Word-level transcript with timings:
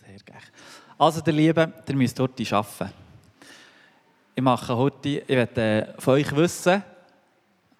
Sehr 0.00 0.18
gerne. 0.18 0.42
Also, 0.98 1.22
ihr 1.26 1.32
Lieben, 1.32 1.72
ihr 1.88 1.96
müsst 1.96 2.18
heute 2.20 2.56
arbeiten. 2.56 2.92
Ich 4.34 4.42
mache 4.42 4.76
heute, 4.76 5.08
ich 5.08 5.28
werde 5.28 5.94
von 5.98 6.14
euch 6.14 6.34
wissen, 6.34 6.82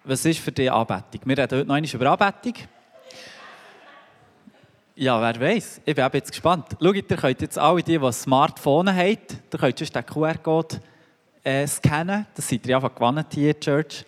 was 0.03 0.25
ist 0.25 0.39
für 0.39 0.51
dich 0.51 0.71
Anbetung. 0.71 1.21
Wir 1.25 1.37
reden 1.37 1.57
heute 1.57 1.65
noch 1.65 1.75
einmal 1.75 1.93
über 1.93 2.11
Anbetung. 2.11 2.67
Ja, 4.97 5.19
wer 5.19 5.41
weiß? 5.41 5.81
Ich 5.83 5.93
bin 5.93 6.09
jetzt 6.13 6.31
gespannt. 6.31 6.67
Schaut, 6.81 6.95
ihr 6.95 7.03
könnt 7.03 7.41
jetzt 7.41 7.57
alle 7.57 7.83
die, 7.83 7.97
die 7.97 8.05
ein 8.05 8.13
Smartphone 8.13 8.95
haben, 8.95 9.17
ihr 9.51 9.59
könnt 9.59 9.77
sonst 9.77 9.93
den 9.93 10.05
QR-Code 10.05 10.79
äh, 11.43 11.67
scannen. 11.67 12.25
Das 12.33 12.47
seid 12.47 12.65
ihr 12.65 12.77
einfach 12.77 12.95
gewonnen 12.95 13.25
hier 13.33 13.59
Church. 13.59 14.05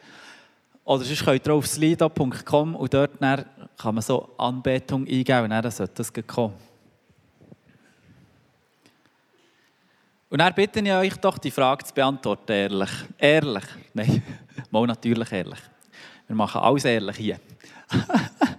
Oder 0.85 1.03
sonst 1.03 1.25
könnt 1.25 1.45
ihr 1.45 1.53
auf 1.53 1.67
slido.com 1.67 2.75
und 2.75 2.93
dort 2.93 3.19
kann 3.19 3.95
man 3.95 4.01
so 4.01 4.29
Anbetung 4.37 5.05
eingeben 5.05 5.43
und 5.43 5.49
dann 5.49 5.69
sollte 5.69 5.95
das 5.95 6.13
kommen. 6.25 6.53
Und 10.29 10.39
dann 10.39 10.53
bitte 10.53 10.81
ich 10.81 10.91
euch 10.91 11.15
doch, 11.17 11.37
die 11.37 11.51
Frage 11.51 11.85
zu 11.85 11.93
beantworten, 11.93 12.51
ehrlich. 12.51 12.89
Ehrlich. 13.17 13.63
Nein, 13.93 14.23
mal 14.71 14.85
natürlich 14.85 15.31
ehrlich. 15.31 15.59
Wir 16.27 16.35
machen 16.35 16.61
alles 16.61 16.83
ehrlich 16.85 17.15
hier. 17.15 17.39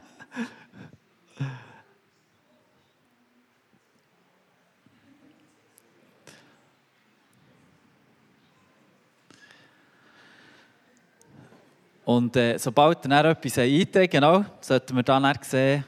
Und 12.09 12.35
äh, 12.37 12.57
sobald 12.57 13.05
dann 13.05 13.13
etwas 13.27 13.59
eintragen, 13.59 14.09
genau, 14.09 14.43
sollten 14.63 14.97
wir 14.97 15.03
dann 15.03 15.30
sehen, 15.43 15.85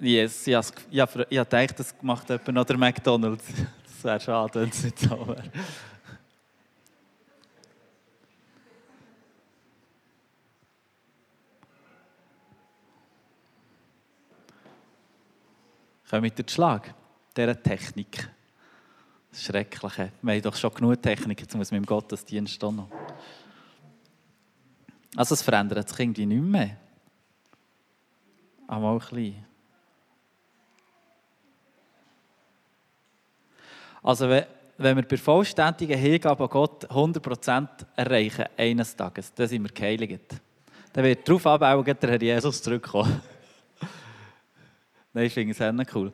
Yes, 0.00 0.46
ich 0.46 0.54
habe, 0.54 1.26
gedacht, 1.26 1.78
das 1.78 1.94
macht 2.00 2.30
jemand 2.30 2.48
noch 2.48 2.64
der 2.64 2.78
McDonalds. 2.78 3.44
Das 4.02 4.04
wäre 4.04 4.20
schade, 4.20 4.60
wenn 4.62 4.70
es 4.70 4.82
nicht 4.82 4.98
so 4.98 5.28
wäre. 5.28 5.42
Kommen 16.08 16.22
mit 16.22 16.38
dem 16.38 16.48
Schlag, 16.48 16.94
dieser 17.36 17.62
Technik. 17.62 18.26
Das 19.30 19.44
Schreckliche. 19.44 20.12
Wir 20.22 20.32
haben 20.32 20.42
doch 20.42 20.56
schon 20.56 20.72
genug 20.72 21.02
Technik, 21.02 21.42
jetzt 21.42 21.54
muss 21.54 21.70
man 21.70 21.82
im 21.82 21.84
Gottesdienst 21.86 22.64
auch 22.64 22.72
noch. 22.72 22.88
Also 25.14 25.34
es 25.34 25.42
verändert 25.42 25.90
sich 25.90 26.00
irgendwie 26.00 26.24
nicht 26.24 26.42
mehr. 26.42 26.78
Aber 28.66 28.92
auch 28.92 29.12
ein 29.12 29.16
bisschen. 29.16 29.49
Also 34.02 34.28
wenn, 34.28 34.96
wir 34.96 35.02
bei 35.02 35.16
vollständigen 35.16 35.98
Hingabe 35.98 36.44
an 36.44 36.50
Gott 36.50 36.90
100% 36.90 37.68
erreichen, 37.96 38.46
eines 38.56 38.96
Tages, 38.96 39.32
dann 39.34 39.48
sind 39.48 39.62
wir 39.62 39.70
geheiligt. 39.70 40.40
Dann 40.92 41.04
wird 41.04 41.28
darauf 41.28 41.46
abbauen, 41.46 41.84
der 41.84 42.10
Herr 42.10 42.22
Jesus 42.22 42.62
zurückkommen. 42.62 43.20
Nein, 45.12 45.26
ich 45.26 45.34
finde 45.34 45.52
es 45.52 45.58
sehr 45.58 45.74
cool. 45.94 46.12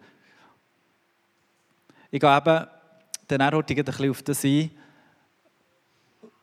Ich 2.11 2.21
gehe 2.21 2.37
eben 2.37 2.67
dann 3.29 3.55
heute 3.55 3.75
ein 3.75 3.85
bisschen 3.85 4.11
auf 4.11 4.23
das 4.23 4.45
ein, 4.45 4.71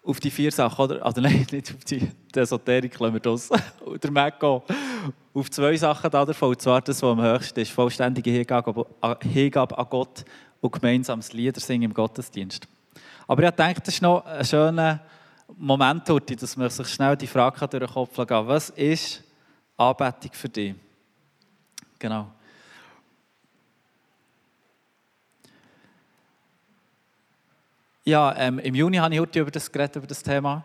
auf 0.03 0.19
die 0.19 0.31
vier 0.31 0.52
Sachen, 0.52 0.83
oder? 0.83 1.05
Also 1.05 1.21
nein, 1.21 1.45
nicht 1.52 1.73
auf 1.73 1.83
die, 1.86 1.99
die 2.33 2.39
Esoterik, 2.39 2.99
lassen 2.99 3.14
wir 3.14 3.19
das. 3.21 3.49
Oder 3.86 4.11
Mekko. 4.11 4.64
Auf 5.33 5.49
zwei 5.49 5.75
Sachen 5.77 6.11
davon, 6.11 6.49
und 6.49 6.61
zwar 6.61 6.81
das, 6.81 7.02
was 7.02 7.09
am 7.09 7.21
höchsten 7.21 7.61
ist, 7.61 7.71
vollständige 7.71 8.30
Hingabe, 8.30 8.86
Hingabe 9.21 9.77
an 9.77 9.88
Gott 9.89 10.25
und 10.64 10.72
gemeinsames 10.72 11.33
Lieder 11.33 11.59
singen 11.59 11.83
im 11.83 11.94
Gottesdienst. 11.94 12.67
Aber 13.28 13.44
ich 13.44 13.52
denke, 13.52 13.81
das 13.81 13.95
ist 13.95 14.02
noch 14.02 14.25
ein 14.25 14.45
schöner 14.45 15.02
Moment, 15.58 16.08
dass 16.08 16.55
man 16.55 16.70
sich 16.70 16.87
schnell 16.87 17.17
die 17.17 17.27
Frage 17.27 17.67
durch 17.67 17.83
den 17.83 17.93
Kopf 17.93 18.15
kann. 18.26 18.48
Was 18.48 18.70
ist 18.70 19.21
Anbetung 19.76 20.32
für 20.32 20.48
dich? 20.48 20.73
Genau. 21.99 22.32
Ja, 28.05 28.33
ähm, 28.37 28.60
im 28.60 28.76
Juni 28.76 28.98
habe 28.98 29.14
ich 29.14 29.20
heute 29.20 29.39
über 29.42 29.52
das 29.52 29.70
geredet, 29.70 29.98
über 29.98 30.08
das 30.08 30.23
Thema. 30.23 30.64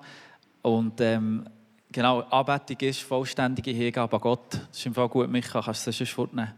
Und 0.62 1.00
ähm, 1.00 1.48
genau, 1.90 2.20
Anbetung 2.20 2.76
ist 2.88 3.02
vollständige 3.02 3.72
Hingabe 3.72 4.14
an 4.14 4.22
Gott. 4.22 4.54
Das 4.54 4.78
ist 4.78 4.86
im 4.86 4.94
Fall 4.94 5.08
gut, 5.08 5.28
Micha, 5.28 5.60
kannst 5.60 5.86
du 5.86 5.90
es 5.90 5.98
sonst 5.98 6.12
fortnehmen. 6.12 6.54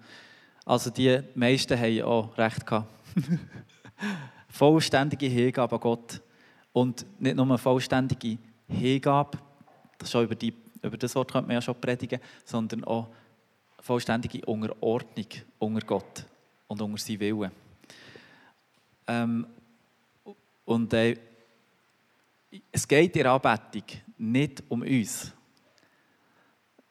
Also 0.67 0.91
die 0.91 1.21
meisten 1.35 1.79
haben 1.79 2.03
auch 2.03 2.37
recht 2.37 2.67
gehabt. 2.67 3.00
vollständige 4.49 5.27
Hingabe 5.27 5.75
an 5.75 5.81
Gott. 5.81 6.21
Und 6.73 7.05
nicht 7.21 7.37
nur 7.37 7.47
eine 7.47 7.59
vollständige 7.59 8.39
Hingabe, 8.69 9.39
das 9.99 10.11
schon 10.11 10.25
über, 10.25 10.35
die, 10.35 10.55
über 10.83 10.97
das 10.97 11.15
Wort 11.15 11.33
könnte 11.33 11.49
man 11.49 11.55
ja 11.55 11.63
schon 11.63 11.81
predigen, 11.81 12.21
sondern 12.45 12.85
auch 12.85 13.09
vollständige 13.81 14.45
Unterordnung 14.47 15.27
unter 15.59 15.87
Gott 15.87 16.27
und 16.69 16.81
unter 16.81 16.99
seinen 16.99 17.21
Willen. 17.21 17.51
Ähm, 19.07 19.47
und 20.65 20.93
äh, 20.93 21.17
es 22.71 22.87
geht 22.87 23.17
in 23.17 23.23
der 23.23 23.33
Anbetung 23.33 23.85
nicht 24.19 24.63
um 24.69 24.83
uns. 24.83 25.33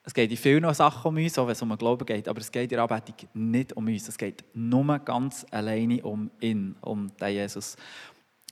Es 0.09 0.13
geht 0.15 0.31
in 0.31 0.37
vielen 0.37 0.73
Sachen 0.73 1.07
um 1.07 1.17
uns, 1.17 1.37
auch 1.37 1.45
wenn 1.45 1.51
es 1.51 1.61
um 1.61 1.69
den 1.69 1.77
Glauben 1.77 2.03
geht, 2.03 2.27
aber 2.27 2.39
es 2.39 2.51
geht 2.51 2.71
in 2.71 2.77
der 2.77 2.81
Anbetung 2.81 3.29
nicht 3.35 3.73
um 3.73 3.85
uns. 3.85 4.07
Es 4.07 4.17
geht 4.17 4.43
nur 4.55 4.97
ganz 4.97 5.45
alleine 5.51 6.01
um 6.01 6.31
ihn, 6.41 6.75
um 6.81 7.15
den 7.15 7.29
Jesus. 7.31 7.75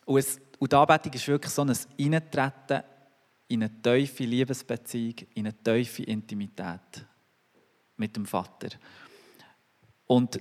Und, 0.05 0.19
es, 0.19 0.39
und 0.59 0.71
die 0.71 0.75
Anbetung 0.75 1.13
ist 1.13 1.27
wirklich 1.27 1.51
so 1.51 1.63
ein 1.63 1.71
Eintreten 1.71 2.83
in 3.47 3.63
eine 3.63 3.81
tiefe 3.81 4.23
Liebesbeziehung, 4.25 5.15
in 5.33 5.47
eine 5.47 5.63
tiefe 5.63 6.03
Intimität 6.03 7.07
mit 7.95 8.15
dem 8.15 8.27
Vater. 8.27 8.77
Und 10.05 10.35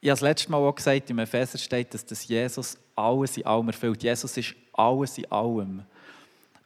ich 0.00 0.10
habe 0.10 0.18
das 0.18 0.20
letzte 0.22 0.50
Mal 0.50 0.58
auch 0.58 0.74
gesagt, 0.74 1.08
im 1.08 1.20
Epheser 1.20 1.58
steht, 1.58 1.94
dass 1.94 2.04
das 2.04 2.26
Jesus 2.26 2.76
alles 2.96 3.36
in 3.36 3.46
allem 3.46 3.68
erfüllt. 3.68 4.02
Jesus 4.02 4.36
ist 4.36 4.56
alles 4.72 5.18
in 5.18 5.30
allem. 5.30 5.84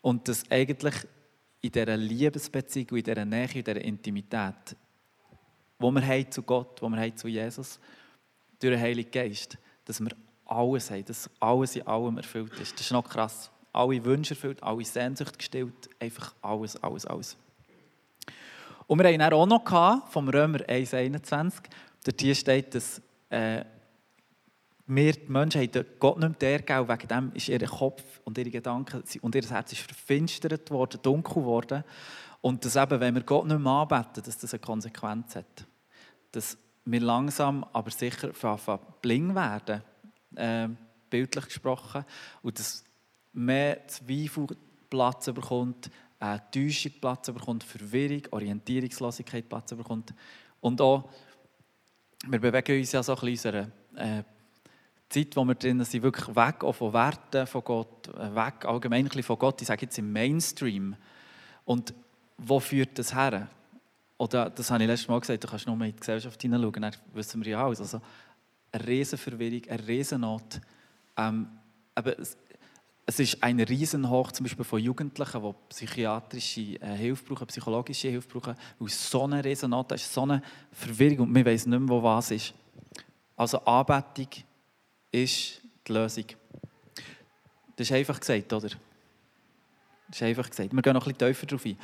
Und 0.00 0.26
dass 0.26 0.50
eigentlich 0.50 0.94
in 1.62 1.70
dieser 1.70 1.96
Liebesbeziehung, 1.96 2.98
in 2.98 3.04
dieser 3.04 3.24
Nähe, 3.24 3.44
in 3.54 3.64
dieser 3.64 3.80
Intimität, 3.80 4.76
wo 5.78 5.90
wir 5.90 6.06
haben 6.06 6.30
zu 6.30 6.42
Gott, 6.42 6.82
wo 6.82 6.88
wir 6.88 7.00
haben 7.00 7.16
zu 7.16 7.28
Jesus, 7.28 7.78
durch 8.60 8.74
den 8.74 8.80
Heiligen 8.80 9.10
Geist, 9.10 9.56
dass 9.84 10.00
wir 10.00 10.10
alles 10.44 10.90
haben, 10.90 11.04
dass 11.04 11.30
alles 11.40 11.76
in 11.76 11.86
allem 11.86 12.16
erfüllt 12.18 12.52
ist. 12.60 12.74
Das 12.74 12.82
ist 12.82 12.92
noch 12.92 13.08
krass. 13.08 13.50
Alle 13.72 14.04
Wünsche 14.04 14.34
erfüllt, 14.34 14.62
alle 14.62 14.84
Sehnsucht 14.84 15.38
gestillt, 15.38 15.88
einfach 15.98 16.34
alles, 16.42 16.76
alles, 16.82 17.06
alles. 17.06 17.36
Und 18.86 18.98
wir 18.98 19.08
haben 19.08 19.32
auch 19.32 19.46
noch 19.46 20.10
vom 20.10 20.28
Römer 20.28 20.58
1,21, 20.58 21.54
dort 22.04 22.20
hier 22.20 22.34
steht, 22.34 22.74
dass 22.74 23.00
äh, 23.30 23.64
wir, 24.86 25.12
die 25.12 25.30
Menschen, 25.30 25.60
haben 25.60 25.86
Gott 25.98 26.18
nicht 26.18 26.40
mehr 26.40 26.58
gegeben, 26.58 26.88
wegen 26.88 27.08
dem 27.08 27.32
ist 27.34 27.48
ihr 27.48 27.66
Kopf 27.66 28.02
und 28.24 28.36
ihre 28.36 28.50
Gedanken 28.50 29.02
und 29.20 29.34
ihr 29.34 29.42
Herz 29.42 29.72
ist 29.72 29.82
verfinstert 29.82 30.70
worden, 30.70 31.00
dunkel 31.02 31.34
geworden. 31.34 31.84
Und 32.40 32.64
dass 32.64 32.76
eben, 32.76 33.00
wenn 33.00 33.14
wir 33.14 33.22
Gott 33.22 33.46
nicht 33.46 33.60
mehr 33.60 33.72
anbeten, 33.72 34.22
dass 34.24 34.38
das 34.38 34.52
eine 34.52 34.60
Konsequenz 34.60 35.36
hat. 35.36 35.66
Dass 36.32 36.58
wir 36.84 37.00
langsam, 37.00 37.64
aber 37.72 37.90
sicher 37.90 38.34
von 38.34 38.78
bling 39.00 39.34
werden, 39.34 39.82
äh, 40.34 40.68
bildlich 41.08 41.44
gesprochen, 41.44 42.04
und 42.42 42.58
dass 42.58 42.84
mehr 43.32 43.86
Zweifel 43.86 44.48
Platz 44.90 45.26
bekommt, 45.26 45.90
äh, 46.18 46.38
Täuschung 46.50 46.92
Platz 47.00 47.30
bekommt, 47.30 47.64
Verwirrung, 47.64 48.22
Orientierungslosigkeit 48.30 49.48
Platz 49.48 49.74
bekommt. 49.74 50.12
Und 50.60 50.80
auch, 50.80 51.08
wir 52.26 52.40
bewegen 52.40 52.78
uns 52.78 52.92
ja 52.92 53.02
so 53.02 53.14
in 53.14 53.28
unserer 53.28 53.68
äh, 53.94 54.22
Zeit, 55.12 55.36
wo 55.36 55.44
wir 55.44 55.54
drin 55.54 55.84
sind, 55.84 56.02
wirklich 56.02 56.34
weg 56.34 56.56
von 56.74 56.92
Werten 56.92 57.46
von 57.46 57.64
Gott, 57.64 58.08
äh, 58.08 58.34
weg 58.34 58.64
allgemein 58.64 59.08
von 59.08 59.38
Gott, 59.38 59.60
ich 59.60 59.68
sage 59.68 59.82
jetzt 59.82 59.98
im 59.98 60.12
Mainstream. 60.12 60.96
Und 61.64 61.94
wo 62.38 62.58
führt 62.60 62.98
das 62.98 63.14
her? 63.14 63.48
Oder, 64.18 64.50
das 64.50 64.70
habe 64.70 64.82
ich 64.82 64.88
letztes 64.88 65.08
Mal 65.08 65.20
gesagt, 65.20 65.42
du 65.42 65.48
kannst 65.48 65.66
nur 65.66 65.76
mal 65.76 65.86
in 65.86 65.92
die 65.92 66.00
Gesellschaft 66.00 66.40
hineinschauen, 66.40 66.82
dann 66.82 66.96
wissen 67.12 67.44
wir 67.44 67.52
ja 67.52 67.64
alles. 67.64 67.80
Also, 67.80 68.00
eine 68.72 68.86
Riesenverwirrung, 68.86 69.62
eine 69.68 69.86
Riesennot. 69.86 70.60
Ähm, 71.16 71.48
aber 71.94 72.18
es, 72.18 72.36
es 73.04 73.18
ist 73.18 73.42
ein 73.42 73.60
Riesenhoch 73.60 74.32
zum 74.32 74.44
Beispiel 74.44 74.64
von 74.64 74.80
Jugendlichen, 74.80 75.42
die 75.42 75.54
psychiatrische 75.68 76.80
äh, 76.80 76.96
Hilfe 76.96 77.24
brauchen, 77.24 77.46
psychologische 77.48 78.08
Hilfe 78.08 78.28
brauchen, 78.28 78.54
weil 78.78 78.88
so 78.88 79.24
eine 79.24 79.44
Riesennot 79.44 79.92
ist, 79.92 80.12
so 80.12 80.22
eine 80.22 80.42
Verwirrung 80.70 81.28
und 81.28 81.34
wir 81.34 81.44
wissen 81.44 81.70
nicht 81.70 81.80
mehr, 81.80 81.88
wo 81.88 82.02
was 82.02 82.30
ist. 82.30 82.54
Also 83.36 83.58
Anbetung 83.64 84.28
ist 85.12 85.60
die 85.86 85.92
Lösung. 85.92 86.24
Das 87.76 87.88
ist 87.88 87.92
einfach 87.92 88.18
gesagt, 88.18 88.52
oder? 88.52 88.68
Das 88.68 90.16
ist 90.16 90.22
einfach 90.22 90.50
gesagt. 90.50 90.72
Wir 90.72 90.82
gehen 90.82 90.92
noch 90.94 91.06
ein 91.06 91.12
bisschen 91.12 91.28
tiefer 91.28 91.46
darauf 91.46 91.64
ein. 91.64 91.78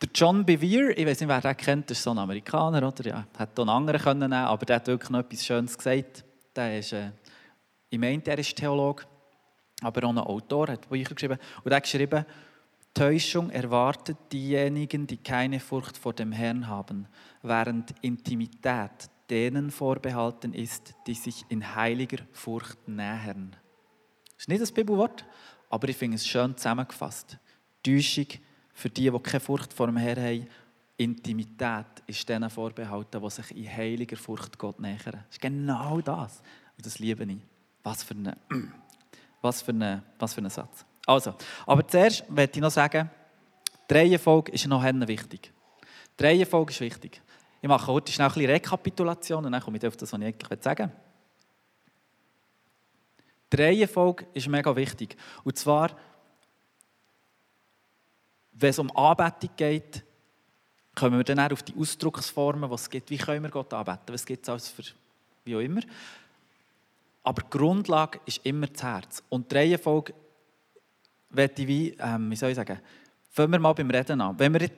Der 0.00 0.08
John 0.14 0.46
Bevere, 0.46 0.92
ich 0.92 1.06
weiß 1.06 1.20
nicht, 1.20 1.28
wer 1.28 1.40
den 1.40 1.56
kennt, 1.56 1.90
das 1.90 1.98
ist 1.98 2.04
so 2.04 2.12
ein 2.12 2.18
Amerikaner, 2.18 2.86
oder? 2.86 3.04
Ja, 3.04 3.26
auch 3.36 3.60
einen 3.60 3.68
anderen 3.68 4.00
können 4.00 4.32
aber 4.32 4.64
der 4.64 4.76
hat 4.76 4.86
wirklich 4.86 5.10
noch 5.10 5.20
etwas 5.20 5.44
Schönes 5.44 5.76
gesagt. 5.76 6.24
Der 6.54 6.78
ist, 6.78 6.92
äh, 6.92 7.10
ich 7.90 7.98
meinte, 7.98 8.30
er 8.30 8.38
ist 8.38 8.54
Theologe, 8.54 9.04
aber 9.82 10.06
auch 10.06 10.10
ein 10.10 10.18
Autor, 10.18 10.68
hat 10.68 10.88
Bücher 10.88 11.14
geschrieben. 11.14 11.38
Und 11.64 11.70
er 11.70 11.76
hat 11.76 11.82
geschrieben, 11.82 12.24
Täuschung 12.94 13.50
erwartet 13.50 14.16
diejenigen, 14.32 15.06
die 15.06 15.18
keine 15.18 15.60
Furcht 15.60 15.96
vor 15.96 16.12
dem 16.12 16.32
Herrn 16.32 16.66
haben, 16.66 17.06
während 17.42 17.94
Intimität 18.00 19.08
denen 19.30 19.70
vorbehalten 19.70 20.54
ist, 20.54 20.94
die 21.06 21.14
sich 21.14 21.44
in 21.48 21.74
heiliger 21.74 22.18
Furcht 22.32 22.88
nähern. 22.88 23.56
Das 24.26 24.40
ist 24.40 24.48
nicht 24.48 24.62
das 24.62 24.72
Bibelwort, 24.72 25.24
aber 25.70 25.88
ich 25.88 25.96
finde 25.96 26.16
es 26.16 26.26
schön 26.26 26.56
zusammengefasst. 26.56 27.38
Täuschung 27.82 28.26
für 28.72 28.88
die, 28.88 29.10
die 29.10 29.18
keine 29.18 29.40
Furcht 29.40 29.72
vor 29.72 29.86
dem 29.86 29.96
Herrn 29.96 30.22
haben, 30.22 30.46
Intimität 30.96 31.86
ist 32.06 32.28
denen 32.28 32.50
vorbehalten, 32.50 33.22
die 33.22 33.30
sich 33.30 33.56
in 33.56 33.76
heiliger 33.76 34.16
Furcht 34.16 34.58
Gott 34.58 34.80
nähern. 34.80 34.98
Das 35.12 35.22
ist 35.30 35.40
genau 35.40 36.00
das. 36.00 36.42
Und 36.76 36.84
das 36.84 36.98
liebe 36.98 37.24
ich. 37.24 37.38
Was 37.84 38.02
für 38.02 38.14
ein, 38.14 38.34
was 39.40 39.62
für 39.62 39.70
eine, 39.70 40.02
was 40.18 40.34
für 40.34 40.40
ein 40.40 40.50
Satz. 40.50 40.84
Also, 41.06 41.34
aber 41.66 41.86
zuerst 41.86 42.28
möchte 42.28 42.58
ich 42.58 42.62
noch 42.62 42.70
sagen, 42.70 43.10
die 43.88 43.94
Reihenfolge 43.94 44.52
ist 44.52 44.66
noch 44.66 44.82
wichtig. 44.82 45.52
Die 46.18 46.24
Reihenfolge 46.24 46.72
ist 46.72 46.80
wichtig. 46.80 47.22
Ich 47.60 47.68
mache 47.68 47.86
heute 47.88 48.12
schnell 48.12 48.28
ein 48.28 48.34
bisschen 48.34 48.50
Rekapitulation 48.50 49.44
und 49.44 49.52
dann 49.52 49.60
komme 49.60 49.78
ich 49.78 49.86
auf 49.86 49.96
das, 49.96 50.12
was 50.12 50.20
ich 50.20 50.26
eigentlich 50.26 50.62
sagen 50.62 50.90
will. 50.90 50.96
Die 53.52 53.62
Reihenfolge 53.62 54.26
ist 54.34 54.48
mega 54.48 54.74
wichtig. 54.76 55.16
Und 55.42 55.56
zwar 55.56 55.90
wenn 58.60 58.70
es 58.70 58.78
um 58.78 58.94
Anbetung 58.96 59.50
geht, 59.56 60.02
kommen 60.94 61.16
wir 61.16 61.24
dann 61.24 61.52
auf 61.52 61.62
die 61.62 61.74
Ausdrucksformen, 61.76 62.68
was 62.68 62.82
es 62.82 62.90
gibt. 62.90 63.10
Wie 63.10 63.18
können 63.18 63.44
wir 63.44 63.50
Gott 63.50 63.72
anbeten? 63.72 64.12
Was 64.12 64.26
gibt 64.26 64.42
es 64.42 64.48
alles 64.48 64.68
für, 64.68 64.82
wie 65.44 65.54
auch 65.54 65.60
immer. 65.60 65.80
Aber 67.22 67.42
die 67.42 67.50
Grundlage 67.50 68.20
ist 68.26 68.44
immer 68.44 68.66
das 68.66 68.82
Herz. 68.82 69.22
Und 69.28 69.50
die 69.50 69.56
Reihenfolge 69.56 70.12
ich 71.36 71.68
wie, 71.68 71.90
ähm, 72.00 72.30
wie 72.30 72.36
soll 72.36 72.50
ich 72.50 72.56
sagen, 72.56 72.80
fangen 73.30 73.52
wir 73.52 73.58
mal 73.60 73.74
beim 73.74 73.90
Reden 73.90 74.20
an. 74.20 74.38
Wenn 74.38 74.52
wir 74.54 74.68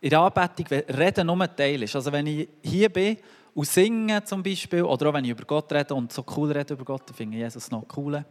in 0.00 0.10
der 0.10 0.20
Anbetung 0.20 0.66
Reden 0.66 1.26
nur 1.26 1.40
ein 1.40 1.56
Teil 1.56 1.82
ist, 1.82 1.94
also 1.94 2.10
wenn 2.10 2.26
ich 2.26 2.48
hier 2.62 2.88
bin 2.88 3.18
und 3.54 3.66
singe 3.66 4.24
zum 4.24 4.42
Beispiel, 4.42 4.82
oder 4.82 5.10
auch 5.10 5.14
wenn 5.14 5.24
ich 5.24 5.30
über 5.30 5.44
Gott 5.44 5.72
rede 5.72 5.94
und 5.94 6.12
so 6.12 6.24
cool 6.36 6.50
rede 6.52 6.74
über 6.74 6.84
Gott, 6.84 7.02
dann 7.06 7.16
finde 7.16 7.36
ich 7.36 7.42
Jesus 7.42 7.70
noch 7.70 7.84
cool. 7.96 8.24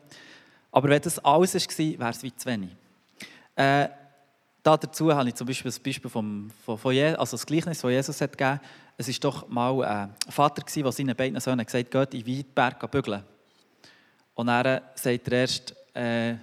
Aber 0.72 0.90
wenn 0.90 1.02
das 1.02 1.20
alles 1.20 1.54
war, 1.56 2.00
wäre 2.00 2.10
es 2.10 2.24
wie 2.24 2.36
zu 2.36 2.48
wenig. 2.48 2.70
Äh, 3.56 3.90
da 4.64 4.78
dazu 4.78 5.14
habe 5.14 5.30
ich 5.30 5.36
zum 5.36 5.48
Beispiel 5.48 5.70
das 5.70 5.80
Beispiel 5.80 6.10
vom, 6.10 6.52
von, 6.66 6.78
von 6.78 6.94
Jesus, 6.94 7.20
also 7.20 7.38
das 7.38 7.46
Gleichnis, 7.46 7.82
das 7.82 7.92
Jesus 7.92 8.22
hat 8.22 8.38
gegeben 8.38 8.60
Es 8.98 9.08
war 9.08 9.32
doch 9.32 9.48
mal 9.48 9.84
ein 9.84 10.16
Vater, 10.30 10.64
der 10.64 10.92
seinen 10.92 11.16
beiden 11.16 11.40
Söhnen 11.40 11.66
gesagt 11.66 11.96
hat, 11.96 12.12
geht 12.12 12.20
in 12.20 12.26
den 12.26 12.38
Weidberg 12.38 12.92
bügeln. 12.92 13.24
Und 14.34 14.48
dann 14.48 14.82
sagt 14.96 15.28
der 15.28 15.40
Erste, 15.40 15.76
äh, 15.94 16.36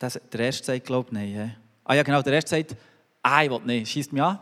der 0.00 0.40
Erste 0.40 0.64
sagt, 0.64 0.86
glaube 0.86 1.08
ich, 1.08 1.12
nein. 1.12 1.56
Ah 1.84 1.94
ja, 1.94 2.02
genau, 2.02 2.22
der 2.22 2.34
Erste 2.34 2.50
sagt, 2.50 2.72
ich 2.72 3.50
will 3.50 3.60
nicht, 3.64 3.90
schießt 3.90 4.12
mich 4.12 4.22
an. 4.22 4.38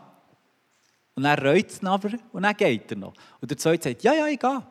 Und 1.15 1.23
dann 1.23 1.39
reut 1.39 1.69
es 1.69 1.83
aber 1.83 2.09
und 2.33 2.43
dann 2.43 2.55
geht 2.55 2.91
er 2.91 2.97
noch. 2.97 3.13
Und 3.39 3.49
der 3.49 3.57
Zweite 3.57 3.89
sagt, 3.89 4.03
ja, 4.03 4.13
ja, 4.13 4.27
ich 4.27 4.39
gehe. 4.39 4.61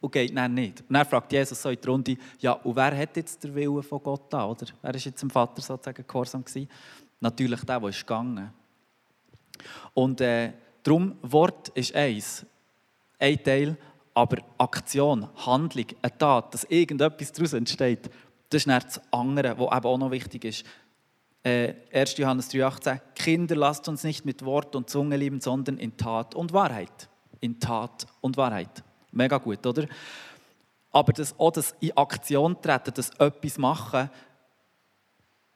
Und 0.00 0.10
geht 0.10 0.36
dann 0.36 0.54
nicht. 0.54 0.80
Und 0.80 0.94
dann 0.94 1.06
fragt 1.06 1.32
Jesus 1.32 1.60
so 1.60 1.68
in 1.68 1.78
die 1.80 1.86
Runde, 1.86 2.16
ja, 2.40 2.52
und 2.52 2.74
wer 2.74 2.96
hat 2.96 3.16
jetzt 3.16 3.44
den 3.44 3.54
Willen 3.54 3.82
von 3.82 4.02
Gott 4.02 4.32
da, 4.32 4.46
oder? 4.46 4.66
Wer 4.80 4.94
ist 4.94 5.04
jetzt 5.04 5.22
dem 5.22 5.30
Vater 5.30 5.60
sozusagen 5.60 6.04
gehorsam 6.06 6.44
gewesen? 6.44 6.68
Natürlich 7.20 7.62
der, 7.62 7.78
der 7.78 7.88
ist 7.90 8.00
gegangen. 8.00 8.52
Und 9.94 10.20
äh, 10.20 10.52
darum, 10.82 11.16
Wort 11.22 11.68
ist 11.68 11.94
eins, 11.94 12.44
ein 13.18 13.42
Teil, 13.44 13.76
aber 14.14 14.38
Aktion, 14.58 15.28
Handlung, 15.46 15.86
eine 16.00 16.18
Tat, 16.18 16.52
dass 16.52 16.64
irgendetwas 16.64 17.32
daraus 17.32 17.52
entsteht, 17.52 18.10
das 18.50 18.62
ist 18.62 18.66
dann 18.66 18.82
das 18.82 19.00
andere, 19.10 19.58
was 19.58 19.76
eben 19.76 19.86
auch 19.86 19.98
noch 19.98 20.10
wichtig 20.10 20.44
ist. 20.44 20.64
Äh, 21.44 21.74
1. 21.92 22.18
Johannes 22.18 22.50
3,18 22.50 23.00
Kinder, 23.14 23.56
lasst 23.56 23.88
uns 23.88 24.04
nicht 24.04 24.24
mit 24.24 24.44
Wort 24.44 24.76
und 24.76 24.88
Zunge 24.88 25.16
lieben, 25.16 25.40
sondern 25.40 25.78
in 25.78 25.96
Tat 25.96 26.34
und 26.34 26.52
Wahrheit. 26.52 27.08
In 27.40 27.58
Tat 27.58 28.06
und 28.20 28.36
Wahrheit. 28.36 28.84
Mega 29.10 29.38
gut, 29.38 29.66
oder? 29.66 29.86
Aber 30.92 31.12
das, 31.12 31.38
auch 31.38 31.50
das 31.50 31.74
in 31.80 31.96
Aktion 31.96 32.60
treten, 32.60 32.92
das 32.94 33.10
etwas 33.18 33.58
machen, 33.58 34.08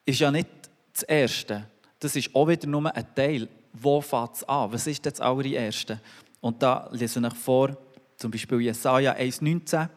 ist 0.05 0.21
ja 0.21 0.31
nicht 0.31 0.49
das 0.93 1.03
Erste, 1.05 1.69
das 2.01 2.17
ist 2.17 2.35
auch 2.35 2.49
wieder 2.49 2.67
nur 2.67 2.95
ein 2.95 3.15
Teil. 3.15 3.49
Wo 3.73 4.01
fängt 4.01 4.35
es 4.35 4.45
an? 4.45 4.73
Was 4.73 4.87
ist 4.87 5.05
das 5.05 5.21
allererste? 5.21 6.01
Und 6.41 6.63
da 6.63 6.89
lese 6.93 7.21
ich 7.27 7.35
vor, 7.35 7.77
zum 8.17 8.31
Beispiel 8.31 8.61
Jesaja 8.61 9.13
1,19. 9.13 9.89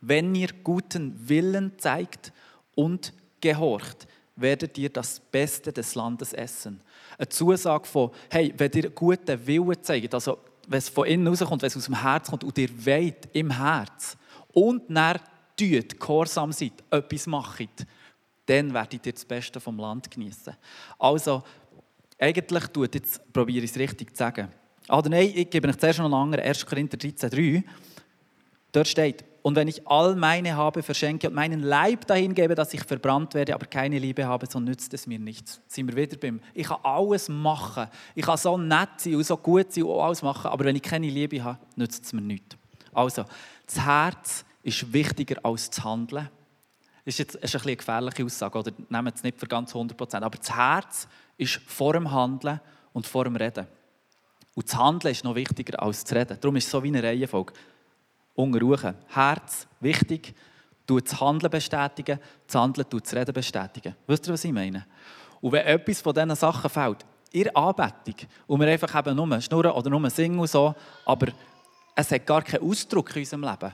Wenn 0.00 0.34
ihr 0.34 0.48
guten 0.62 1.28
Willen 1.28 1.78
zeigt 1.78 2.32
und 2.74 3.12
gehorcht, 3.40 4.06
werdet 4.36 4.76
ihr 4.78 4.90
das 4.90 5.20
Beste 5.20 5.72
des 5.72 5.94
Landes 5.94 6.32
essen. 6.32 6.80
Eine 7.18 7.28
Zusage 7.28 7.86
von, 7.86 8.10
hey, 8.30 8.52
wenn 8.56 8.72
ihr 8.72 8.90
guten 8.90 9.46
Willen 9.46 9.82
zeigt, 9.82 10.14
also 10.14 10.38
wenn 10.66 10.78
es 10.78 10.88
von 10.88 11.06
innen 11.06 11.28
rauskommt, 11.28 11.62
wenn 11.62 11.68
es 11.68 11.76
aus 11.76 11.84
dem 11.84 12.00
Herz 12.00 12.30
kommt 12.30 12.44
und 12.44 12.56
ihr 12.58 12.84
weht 12.84 13.28
im 13.32 13.50
Herz 13.50 14.16
und 14.52 14.82
dann 14.88 15.20
tut, 15.56 16.00
gehorsam 16.00 16.52
seid, 16.52 16.72
etwas 16.90 17.26
macht, 17.26 17.86
dann 18.46 18.74
werdet 18.74 19.06
ihr 19.06 19.12
das 19.12 19.24
Beste 19.24 19.60
vom 19.60 19.78
Land 19.78 20.10
genießen. 20.10 20.54
Also, 20.98 21.42
eigentlich 22.18 22.66
tut 22.68 22.94
jetzt, 22.94 23.32
probiere 23.32 23.64
ich 23.64 23.70
es 23.70 23.78
richtig 23.78 24.10
zu 24.10 24.16
sagen. 24.16 24.48
Ah, 24.88 25.02
nein, 25.08 25.32
ich 25.34 25.48
gebe 25.48 25.68
euch 25.68 25.78
zuerst 25.78 25.98
noch 25.98 26.06
einen 26.06 26.14
anderen, 26.14 26.44
1. 26.44 26.66
Korinther 26.66 26.98
13,3. 26.98 27.62
Dort 28.72 28.88
steht, 28.88 29.24
und 29.44 29.56
wenn 29.56 29.68
ich 29.68 29.86
all 29.86 30.16
meine 30.16 30.56
habe, 30.56 30.82
verschenke 30.82 31.28
und 31.28 31.34
meinen 31.34 31.62
Leib 31.62 32.06
dahin 32.06 32.34
gebe, 32.34 32.54
dass 32.54 32.72
ich 32.72 32.82
verbrannt 32.82 33.34
werde, 33.34 33.54
aber 33.54 33.66
keine 33.66 33.98
Liebe 33.98 34.26
habe, 34.26 34.46
so 34.46 34.58
nützt 34.58 34.94
es 34.94 35.06
mir 35.06 35.18
nichts. 35.18 35.60
Sind 35.66 35.86
wir 35.86 35.96
wieder 35.96 36.16
beim, 36.16 36.40
ich 36.54 36.66
kann 36.66 36.78
alles 36.82 37.28
machen. 37.28 37.88
Ich 38.14 38.24
kann 38.24 38.38
so 38.38 38.56
nett 38.56 38.88
sein 38.96 39.16
und 39.16 39.26
so 39.26 39.36
gut 39.36 39.70
sein 39.70 39.84
und 39.84 40.00
alles 40.00 40.22
machen, 40.22 40.50
aber 40.50 40.64
wenn 40.64 40.76
ich 40.76 40.82
keine 40.82 41.10
Liebe 41.10 41.44
habe, 41.44 41.58
nützt 41.76 42.06
es 42.06 42.14
mir 42.14 42.22
nichts. 42.22 42.56
Also, 42.94 43.26
das 43.66 43.84
Herz 43.84 44.46
ist 44.62 44.90
wichtiger 44.90 45.36
als 45.44 45.68
das 45.68 45.84
Handeln. 45.84 46.30
Das 47.04 47.12
ist 47.12 47.18
jetzt 47.18 47.34
ist 47.34 47.66
eine 47.66 47.76
gefährliche 47.76 48.24
Aussage, 48.24 48.58
oder 48.58 48.72
nehmen 48.88 49.12
es 49.14 49.22
nicht 49.22 49.38
für 49.38 49.46
ganz 49.46 49.74
100%. 49.74 50.22
Aber 50.22 50.38
das 50.38 50.56
Herz 50.56 51.06
ist 51.36 51.60
vor 51.66 51.92
dem 51.92 52.10
Handeln 52.10 52.62
und 52.94 53.06
vor 53.06 53.24
dem 53.24 53.36
Reden. 53.36 53.66
Und 54.54 54.66
das 54.66 54.78
Handeln 54.78 55.12
ist 55.12 55.22
noch 55.22 55.34
wichtiger 55.34 55.82
als 55.82 56.02
das 56.02 56.14
Reden. 56.14 56.38
Darum 56.40 56.56
ist 56.56 56.64
es 56.64 56.70
so 56.70 56.82
wie 56.82 56.88
eine 56.88 57.02
Reihenfolge. 57.02 57.52
Unterruchen. 58.34 58.94
Herz, 59.08 59.66
wichtig, 59.80 60.34
tut 60.86 61.06
das 61.06 61.20
Handeln 61.20 61.50
bestätigen, 61.50 62.18
das 62.46 62.54
Handeln 62.54 62.88
tut 62.88 63.04
das 63.04 63.14
Reden 63.14 63.32
bestätigen. 63.32 63.94
Wisst 64.06 64.26
ihr, 64.26 64.32
was 64.32 64.44
ich 64.44 64.52
meine? 64.52 64.86
Und 65.40 65.52
wenn 65.52 65.66
etwas 65.66 66.00
von 66.00 66.14
diesen 66.14 66.34
Sachen 66.34 66.70
fällt, 66.70 67.04
ihr 67.32 67.56
Anbetung, 67.56 68.14
und 68.46 68.60
wir 68.60 68.68
einfach 68.68 68.94
eben 68.98 69.16
nur 69.16 69.40
schnurren 69.40 69.72
oder 69.72 69.90
nur 69.90 70.10
singen 70.10 70.38
und 70.38 70.50
so, 70.50 70.74
aber 71.04 71.28
es 71.94 72.10
hat 72.10 72.26
gar 72.26 72.42
keinen 72.42 72.68
Ausdruck 72.68 73.14
in 73.16 73.22
unserem 73.22 73.42
Leben, 73.42 73.72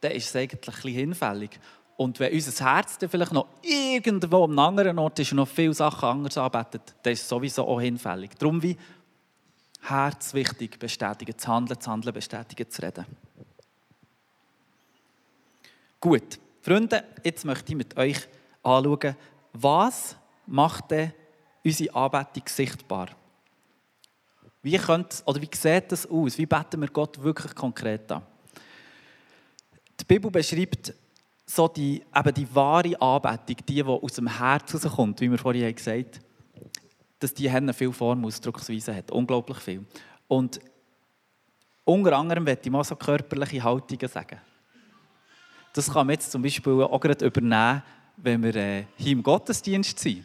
dann 0.00 0.12
ist 0.12 0.28
es 0.28 0.36
eigentlich 0.36 0.68
ein 0.68 0.74
bisschen 0.74 0.92
hinfällig. 0.92 1.50
Und 1.96 2.20
wenn 2.20 2.32
unser 2.32 2.64
Herz 2.64 2.96
dann 2.96 3.08
vielleicht 3.08 3.32
noch 3.32 3.48
irgendwo 3.62 4.44
am 4.44 4.56
anderen 4.58 4.98
Ort 5.00 5.18
ist 5.18 5.32
und 5.32 5.38
noch 5.38 5.48
viele 5.48 5.74
Sachen 5.74 6.08
anders 6.08 6.38
arbeitet, 6.38 6.94
dann 7.02 7.12
ist 7.12 7.22
es 7.22 7.28
sowieso 7.28 7.66
auch 7.66 7.80
hinfällig. 7.80 8.30
Darum 8.38 8.62
wie 8.62 8.76
Herz 9.80 10.32
wichtig, 10.32 10.78
bestätigen 10.78 11.36
zu 11.36 11.48
handeln, 11.48 11.80
zu 11.80 11.90
handeln, 11.90 12.14
bestätigen 12.14 12.70
zu 12.70 12.82
reden. 12.82 13.04
Gut, 16.00 16.38
Freunde, 16.60 17.02
jetzt 17.24 17.44
möchte 17.44 17.72
ich 17.72 17.76
mit 17.76 17.96
euch 17.96 18.28
anschauen, 18.62 19.16
was 19.52 20.16
macht 20.46 20.92
denn 20.92 21.12
unsere 21.64 21.94
Anbetung 21.94 22.44
sichtbar? 22.46 23.08
Wie, 24.62 24.76
könnt, 24.76 25.22
oder 25.26 25.40
wie 25.40 25.50
sieht 25.52 25.90
das 25.90 26.06
aus? 26.06 26.38
Wie 26.38 26.46
beten 26.46 26.80
wir 26.80 26.88
Gott 26.88 27.20
wirklich 27.20 27.54
konkret 27.54 28.10
an? 28.12 28.22
Die 29.98 30.04
Bibel 30.04 30.30
beschreibt 30.30 30.94
so 31.46 31.66
die, 31.66 32.02
eben 32.14 32.34
die 32.34 32.54
wahre 32.54 33.00
Anbetung, 33.00 33.56
die, 33.66 33.74
die 33.74 33.84
aus 33.84 34.12
dem 34.12 34.38
Herz 34.38 34.74
rauskommt, 34.74 35.20
wie 35.20 35.30
wir 35.30 35.38
vorhin 35.38 35.74
gesagt 35.74 36.16
haben, 36.16 36.70
dass 37.18 37.34
die 37.34 37.50
haben 37.50 37.72
viel 37.72 37.92
Form, 37.92 38.24
Ausdrucksweise 38.24 38.94
hat. 38.94 39.10
Unglaublich 39.10 39.58
viel. 39.58 39.84
Und 40.28 40.60
unter 41.84 42.16
anderem 42.16 42.44
möchte 42.44 42.68
ich 42.68 42.72
mal 42.72 42.84
so 42.84 42.94
körperliche 42.94 43.64
Haltungen 43.64 44.08
sagen. 44.08 44.40
Das 45.72 45.92
kann 45.92 46.06
man 46.06 46.14
jetzt 46.14 46.30
zum 46.30 46.42
Beispiel 46.42 46.72
auch 46.82 47.00
gerade 47.00 47.24
übernehmen, 47.24 47.82
wenn 48.16 48.42
wir 48.42 48.56
äh, 48.56 48.84
hier 48.96 49.12
im 49.12 49.22
Gottesdienst 49.22 49.98
sind. 49.98 50.24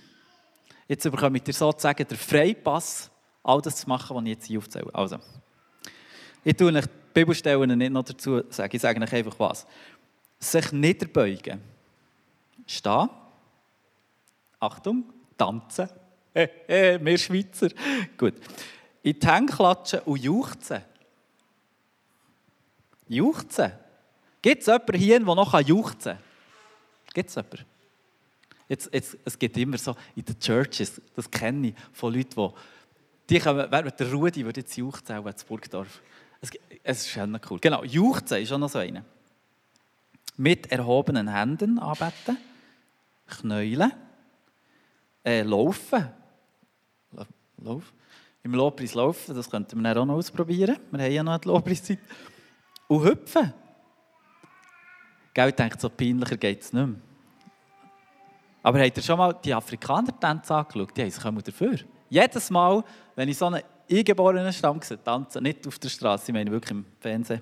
Jetzt 0.87 1.03
bekommt 1.09 1.47
ihr 1.47 1.53
sozusagen 1.53 2.07
den 2.07 2.17
Freipass, 2.17 3.09
all 3.43 3.61
das 3.61 3.77
zu 3.77 3.89
machen, 3.89 4.15
was 4.15 4.23
ich 4.23 4.29
jetzt 4.29 4.45
hier 4.45 4.59
aufzähle. 4.59 4.89
Also, 4.93 5.17
ich 6.43 6.55
tue 6.55 6.73
euch 6.73 6.85
die 6.85 6.89
Bibelstellen 7.13 7.77
nicht 7.77 7.91
noch 7.91 8.03
dazu 8.03 8.41
sagen, 8.49 8.75
ich 8.75 8.81
sage 8.81 9.01
euch 9.01 9.13
einfach 9.13 9.39
was 9.39 9.65
sich 10.43 10.71
niederbeugen. 10.71 11.61
Stehen. 12.65 13.09
Achtung, 14.59 15.05
tanzen. 15.37 15.89
Hey, 16.33 16.49
hey, 16.67 17.05
wir 17.05 17.17
Schweizer. 17.17 17.69
Gut. 18.17 18.35
In 19.03 19.19
die 19.19 19.27
Hände 19.27 19.53
klatschen 19.53 19.99
und 20.01 20.21
juchzen. 20.21 20.81
Juchzen. 23.07 23.71
Gibt 24.43 24.61
es 24.61 24.67
jemanden 24.67 24.97
hier, 24.97 25.19
der 25.19 25.35
noch 25.35 25.59
juchzen 25.61 26.13
kann? 26.13 26.17
Gibt 27.13 27.29
es 27.29 27.35
jemanden? 27.35 27.65
Jetzt, 28.67 28.89
jetzt, 28.93 29.17
es 29.23 29.39
gibt 29.39 29.57
immer 29.57 29.77
so 29.77 29.95
in 30.15 30.25
den 30.25 30.37
Churches, 30.37 31.01
das 31.15 31.31
kenne 31.31 31.69
ich 31.69 31.75
von 31.93 32.13
Leuten, 32.13 32.53
die, 33.29 33.35
die 33.35 33.39
kommen, 33.39 33.69
der 33.71 34.11
Rudi 34.11 34.43
würde 34.43 34.59
jetzt 34.59 34.75
juchzen, 34.75 35.15
auch 35.15 35.25
in 35.25 35.33
Burgdorf. 35.47 36.01
Es, 36.41 36.49
es 36.83 36.97
ist 36.99 37.09
schon 37.09 37.39
cool. 37.49 37.59
Genau, 37.59 37.83
juchzen 37.83 38.41
ist 38.41 38.51
auch 38.51 38.57
noch 38.57 38.69
so 38.69 38.79
eine. 38.79 39.05
Mit 40.35 40.71
erhobenen 40.71 41.29
Händen 41.29 41.79
anbeten, 41.79 42.37
knäulen, 43.27 43.93
äh, 45.23 45.43
laufen. 45.43 46.09
Lauf. 47.57 47.93
Im 48.43 48.55
Lobpreis 48.55 48.93
laufen, 48.93 49.35
das 49.35 49.49
könnten 49.49 49.81
wir 49.81 49.95
auch 49.95 50.05
noch 50.05 50.15
ausprobieren. 50.15 50.77
Wir 50.91 51.03
haben 51.03 51.11
ja 51.13 51.23
noch 51.23 51.37
die 51.37 51.47
Lobpreiszeit. 51.47 51.99
Und 52.89 53.05
hüpfen. 53.05 53.53
Gell, 55.33 55.53
ich 55.57 55.79
so 55.79 55.89
peinlicher 55.89 56.37
geht 56.37 56.61
es 56.61 56.73
nicht 56.73 56.85
mehr. 56.85 56.95
Aber 58.61 58.79
habt 58.79 58.95
ihr 58.95 59.03
schon 59.03 59.17
mal 59.17 59.33
die 59.43 59.53
Afrikaner-Tänze 59.53 60.55
angeschaut? 60.55 60.95
Die 60.95 61.01
haben 61.01 61.09
sich 61.09 61.43
dafür. 61.43 61.79
Jedes 62.09 62.49
Mal, 62.49 62.83
wenn 63.15 63.27
ich 63.27 63.37
so 63.37 63.47
einen 63.47 63.61
eingeborenen 63.91 64.53
Stamm 64.53 64.81
sehe, 64.81 65.03
tanzen, 65.03 65.43
nicht 65.43 65.67
auf 65.67 65.79
der 65.79 65.89
Straße, 65.89 66.25
ich 66.27 66.33
meine 66.33 66.51
wirklich 66.51 66.71
im 66.71 66.85
Fernsehen, 66.99 67.41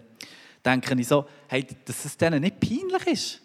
denke 0.66 0.96
ich 1.00 1.08
so, 1.08 1.26
hey, 1.48 1.68
dass 1.86 2.06
es 2.06 2.18
denen 2.18 2.42
nicht 2.42 2.60
peinlich 2.60 3.08
ist. 3.08 3.42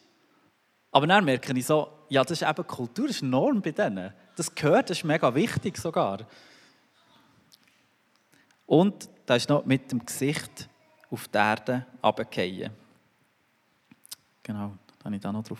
Aber 0.90 1.06
dann 1.06 1.24
merke 1.24 1.52
ich 1.52 1.66
so, 1.66 1.88
ja, 2.08 2.22
das 2.22 2.40
ist 2.40 2.48
eben 2.48 2.66
Kultur, 2.66 3.08
das 3.08 3.16
ist 3.16 3.22
Norm 3.22 3.60
bei 3.60 3.72
denen. 3.72 4.12
Das 4.36 4.54
gehört, 4.54 4.88
das 4.88 4.98
ist 4.98 5.04
mega 5.04 5.34
wichtig 5.34 5.76
sogar. 5.76 6.20
Und 8.64 9.08
da 9.26 9.36
ist 9.36 9.48
noch 9.48 9.66
mit 9.66 9.90
dem 9.92 10.04
Gesicht 10.04 10.68
auf 11.10 11.28
die 11.28 11.36
Erde 11.36 11.86
runterfallen. 12.02 12.85
Genau, 14.46 14.74
da 15.00 15.06
habe 15.06 15.16
ich 15.16 15.20
da 15.20 15.32
noch 15.32 15.42
drauf. 15.42 15.58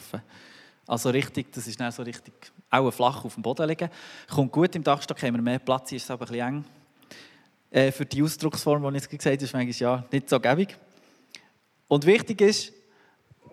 Also 0.87 1.11
richtig, 1.11 1.53
das 1.53 1.67
ist 1.67 1.81
dann 1.81 1.91
so 1.91 2.05
richtig, 2.05 2.33
auch 2.71 2.89
flach 2.93 3.25
auf 3.25 3.35
dem 3.35 3.43
Boden 3.43 3.69
liegen. 3.69 3.91
Kommt 4.33 4.53
gut, 4.53 4.77
im 4.77 4.85
Dachstock 4.85 5.21
haben 5.23 5.35
wir 5.35 5.43
mehr 5.43 5.59
Platz, 5.59 5.91
ist 5.91 6.05
es 6.05 6.11
aber 6.11 6.25
ein 6.27 6.29
bisschen 6.29 6.49
eng. 6.49 6.65
Äh, 7.69 7.91
für 7.91 8.07
die 8.07 8.23
Ausdrucksform, 8.23 8.83
die 8.83 8.89
ich 8.91 8.95
jetzt 9.03 9.11
gesagt 9.11 9.25
habe, 9.25 9.45
ist 9.45 9.53
manchmal 9.53 9.99
ja 9.99 10.05
nicht 10.13 10.29
so 10.29 10.39
gäbig. 10.39 10.79
Und 11.89 12.07
wichtig 12.07 12.41
ist, 12.41 12.73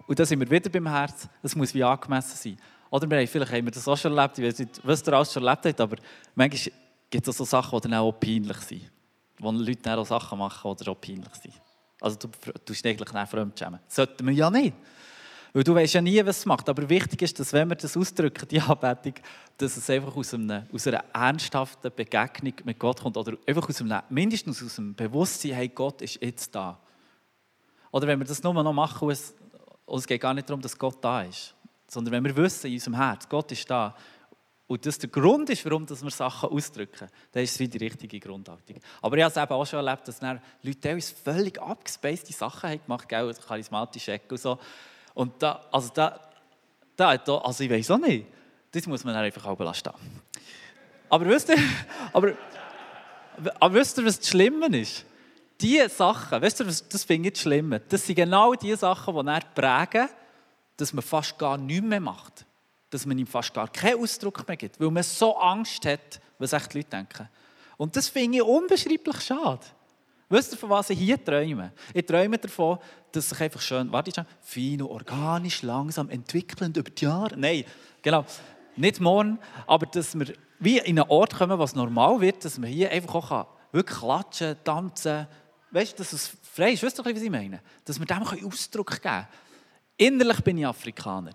und 0.05 0.19
da 0.19 0.23
sind 0.23 0.39
wir 0.39 0.51
wieder 0.51 0.69
beim 0.69 0.87
Herz, 0.87 1.27
es 1.41 1.55
muss 1.55 1.73
wie 1.73 1.83
angemessen 1.83 2.37
sein. 2.37 2.57
Oder 2.91 3.09
wir 3.09 3.17
haben, 3.17 3.27
vielleicht 3.27 3.51
haben 3.51 3.65
wir 3.65 3.71
das 3.71 3.87
auch 3.87 3.97
schon 3.97 4.15
erlebt, 4.15 4.37
ich 4.37 4.45
weiß 4.45 4.59
nicht, 4.59 4.81
was 4.83 5.01
ihr 5.01 5.13
alles 5.13 5.33
schon 5.33 5.43
erlebt 5.43 5.65
habt, 5.65 5.81
aber 5.81 5.95
manchmal 6.35 6.71
gibt 7.09 7.27
es 7.27 7.33
auch 7.33 7.37
so 7.39 7.45
Sachen, 7.45 7.79
die 7.79 7.89
dann 7.89 7.99
auch 7.99 8.11
peinlich 8.11 8.57
sind. 8.57 8.91
Wo 9.39 9.49
Leute 9.49 9.81
dann 9.81 9.97
auch 9.97 10.05
Sachen 10.05 10.37
machen, 10.37 10.75
die 10.79 10.87
auch 10.87 11.01
peinlich 11.01 11.33
sind. 11.41 11.55
Also 11.99 12.17
du 12.17 12.27
tust 12.65 12.85
eigentlich 12.85 13.11
nicht 13.11 13.29
fremdschämen. 13.29 13.79
Das 13.87 13.95
sollten 13.95 14.27
wir 14.27 14.33
ja 14.33 14.51
nicht. 14.51 14.75
Weil 15.53 15.63
du 15.63 15.75
weißt 15.75 15.93
ja 15.93 16.01
nie, 16.01 16.25
was 16.25 16.39
es 16.39 16.45
macht. 16.47 16.67
Aber 16.67 16.89
wichtig 16.89 17.21
ist, 17.21 17.39
dass 17.39 17.53
wenn 17.53 17.69
wir 17.69 17.75
das 17.75 17.95
ausdrücken, 17.95 18.47
die 18.47 18.59
Anbetung, 18.59 19.13
dass 19.57 19.77
es 19.77 19.87
einfach 19.87 20.15
aus, 20.15 20.33
einem, 20.33 20.63
aus 20.73 20.87
einer 20.87 21.03
ernsthaften 21.13 21.91
Begegnung 21.95 22.53
mit 22.63 22.79
Gott 22.79 23.01
kommt. 23.01 23.17
Oder 23.17 23.37
einfach 23.45 23.69
aus 23.69 23.79
einem, 23.79 24.01
mindestens 24.09 24.63
aus 24.63 24.75
dem 24.75 24.95
Bewusstsein, 24.95 25.53
hey, 25.53 25.69
Gott 25.69 26.01
ist 26.01 26.19
jetzt 26.21 26.55
da. 26.55 26.79
Oder 27.91 28.07
wenn 28.07 28.19
wir 28.19 28.25
das 28.25 28.41
nur 28.41 28.53
noch 28.55 28.73
machen, 28.73 29.11
es, 29.11 29.35
es 29.87 30.07
geht 30.07 30.21
gar 30.21 30.33
nicht 30.33 30.49
darum, 30.49 30.61
dass 30.61 30.75
Gott 30.77 30.97
da 31.01 31.21
ist. 31.21 31.53
Sondern 31.87 32.13
wenn 32.13 32.25
wir 32.25 32.35
wissen 32.35 32.67
in 32.67 32.73
unserem 32.73 32.95
Herz, 32.95 33.29
Gott 33.29 33.51
ist 33.51 33.69
da, 33.69 33.95
und 34.65 34.83
das 34.85 34.97
der 34.97 35.09
Grund 35.09 35.51
ist, 35.51 35.63
warum 35.65 35.87
wir 35.87 36.09
Sachen 36.09 36.49
ausdrücken, 36.49 37.07
dann 37.31 37.43
ist 37.43 37.51
es 37.51 37.59
wie 37.59 37.67
die 37.67 37.77
richtige 37.77 38.19
Grundhaltung. 38.19 38.77
Aber 39.01 39.17
ich 39.17 39.23
habe 39.23 39.31
es 39.31 39.37
eben 39.37 39.51
auch 39.51 39.65
schon 39.65 39.85
erlebt, 39.85 40.07
dass 40.07 40.19
Leute 40.63 40.99
völlig 41.01 41.61
abgespacede 41.61 42.33
Sachen 42.33 42.69
haben 42.71 42.81
gemacht 42.81 43.11
haben, 43.11 43.35
charismatisch 43.45 44.09
und 44.09 44.39
so. 44.39 44.57
Und 45.13 45.41
da, 45.41 45.65
also 45.71 45.89
da, 45.93 46.19
da, 46.95 47.09
also 47.09 47.63
ich 47.63 47.69
weiß 47.69 47.91
auch 47.91 47.97
nicht. 47.97 48.25
Das 48.71 48.87
muss 48.87 49.03
man 49.03 49.15
einfach 49.15 49.45
auch 49.45 49.73
stehen. 49.75 49.93
Aber 51.09 51.25
wisst 51.27 51.49
ihr, 51.49 51.57
aber, 52.13 52.33
aber 53.59 53.73
wisst 53.73 53.97
ihr, 53.97 54.05
was 54.05 54.19
das 54.19 54.29
Schlimme 54.29 54.65
ist? 54.77 55.05
Diese 55.61 55.87
Sachen, 55.87 56.41
wisst 56.41 56.59
ihr, 56.59 56.65
das 56.65 57.03
finde 57.03 57.27
ich 57.27 57.33
das 57.33 57.41
Schlimme. 57.43 57.79
Das 57.81 58.05
sind 58.05 58.15
genau 58.15 58.53
die 58.55 58.75
Sachen, 58.75 59.15
die 59.15 59.23
dann 59.23 59.43
prägen, 59.53 60.09
dass 60.77 60.91
man 60.91 61.03
fast 61.03 61.37
gar 61.37 61.57
nichts 61.57 61.85
mehr 61.85 61.99
macht. 61.99 62.45
Dass 62.89 63.05
man 63.05 63.17
ihm 63.17 63.27
fast 63.27 63.53
gar 63.53 63.67
keinen 63.67 63.99
Ausdruck 63.99 64.47
mehr 64.47 64.57
gibt, 64.57 64.79
weil 64.79 64.89
man 64.89 65.03
so 65.03 65.37
Angst 65.37 65.85
hat, 65.85 66.19
was 66.39 66.53
echt 66.53 66.73
die 66.73 66.79
Leute 66.79 66.89
denken. 66.89 67.29
Und 67.77 67.95
das 67.95 68.07
finde 68.09 68.37
ich 68.37 68.43
unbeschreiblich 68.43 69.21
schade. 69.21 69.61
Wisst 70.33 70.51
ihr, 70.51 70.57
von 70.57 70.71
was 70.71 70.89
ich 70.89 70.97
hier 70.97 71.23
träume? 71.23 71.71
Ich 71.93 72.07
träume 72.07 72.39
davon, 72.39 72.79
dass 73.11 73.29
sich 73.29 73.39
einfach 73.39 73.61
schön, 73.61 73.91
warte 73.91 74.11
schon, 74.11 74.25
fein 74.41 74.81
und 74.81 74.89
organisch, 74.89 75.61
langsam 75.61 76.09
entwickelnd 76.09 76.75
über 76.75 76.89
die 76.89 77.05
Jahre. 77.05 77.37
Nein, 77.37 77.65
genau, 78.01 78.25
nicht 78.75 78.99
morgen, 78.99 79.37
aber 79.67 79.85
dass 79.85 80.17
wir 80.17 80.33
wie 80.57 80.79
in 80.79 80.97
einen 80.97 81.07
Ort 81.07 81.35
kommen, 81.35 81.59
was 81.59 81.75
normal 81.75 82.19
wird, 82.19 82.43
dass 82.43 82.57
man 82.57 82.71
hier 82.71 82.89
einfach 82.89 83.13
auch 83.31 83.47
wirklich 83.71 83.95
klatschen, 83.95 84.57
tanzen, 84.63 85.27
weißt 85.69 85.93
du, 85.93 85.97
dass 85.97 86.13
es 86.13 86.35
frei 86.51 86.71
ist. 86.71 86.81
Weißt 86.81 86.97
du, 86.97 87.05
was 87.05 87.11
ich 87.11 87.29
meine? 87.29 87.59
Dass 87.85 87.99
wir 87.99 88.05
dem 88.07 88.23
Ausdruck 88.23 88.89
geben 88.89 89.03
können. 89.03 89.27
Innerlich 89.97 90.41
bin 90.41 90.57
ich 90.57 90.65
Afrikaner. 90.65 91.33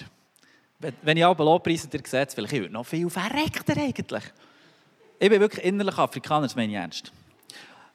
Wenn 1.03 1.17
ich 1.17 1.25
auch 1.25 1.39
Lobpreise 1.39 1.87
dir 1.87 2.03
sehe, 2.05 2.27
vielleicht 2.27 2.53
ich 2.53 2.69
noch 2.69 2.85
viel 2.85 3.09
verreckter 3.09 3.77
eigentlich. 3.77 4.25
Ich 5.21 5.31
bin 5.31 5.41
wirklich 5.41 5.65
innerlich 5.65 5.97
Afrikaner, 5.97 6.47
das 6.47 6.57
meine 6.57 6.73
ich 6.73 6.79
ernst. 6.79 7.13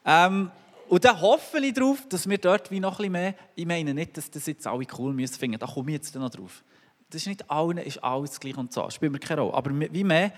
Ähm, 0.06 0.50
und 0.90 1.06
dann 1.06 1.20
hoffe 1.20 1.60
ich 1.60 1.74
darauf, 1.74 2.08
dass 2.10 2.28
wir 2.28 2.38
dort 2.38 2.70
wie 2.72 2.80
noch 2.80 2.94
ein 2.94 2.98
bisschen 2.98 3.12
mehr, 3.12 3.36
ich 3.56 3.66
meine 3.66 3.94
nicht, 3.94 4.18
dass 4.18 4.30
das 4.30 4.46
jetzt 4.46 4.68
alle 4.68 4.86
cool 4.98 5.14
müssen 5.14 5.36
finden, 5.36 5.60
da 5.60 5.68
komme 5.68 5.92
ich 5.92 5.96
jetzt 5.96 6.16
noch 6.16 6.30
drauf. 6.30 6.64
Das 7.10 7.22
ist 7.22 7.28
nicht 7.28 7.50
allen, 7.50 7.78
ist 7.78 8.04
alles 8.04 8.40
gleich 8.40 8.58
und 8.58 8.74
so, 8.74 8.84
das 8.84 8.96
spielt 8.96 9.12
mir 9.12 9.20
keine 9.20 9.42
Rolle. 9.42 9.54
Aber 9.54 9.72
wie 9.72 10.04
mehr, 10.04 10.34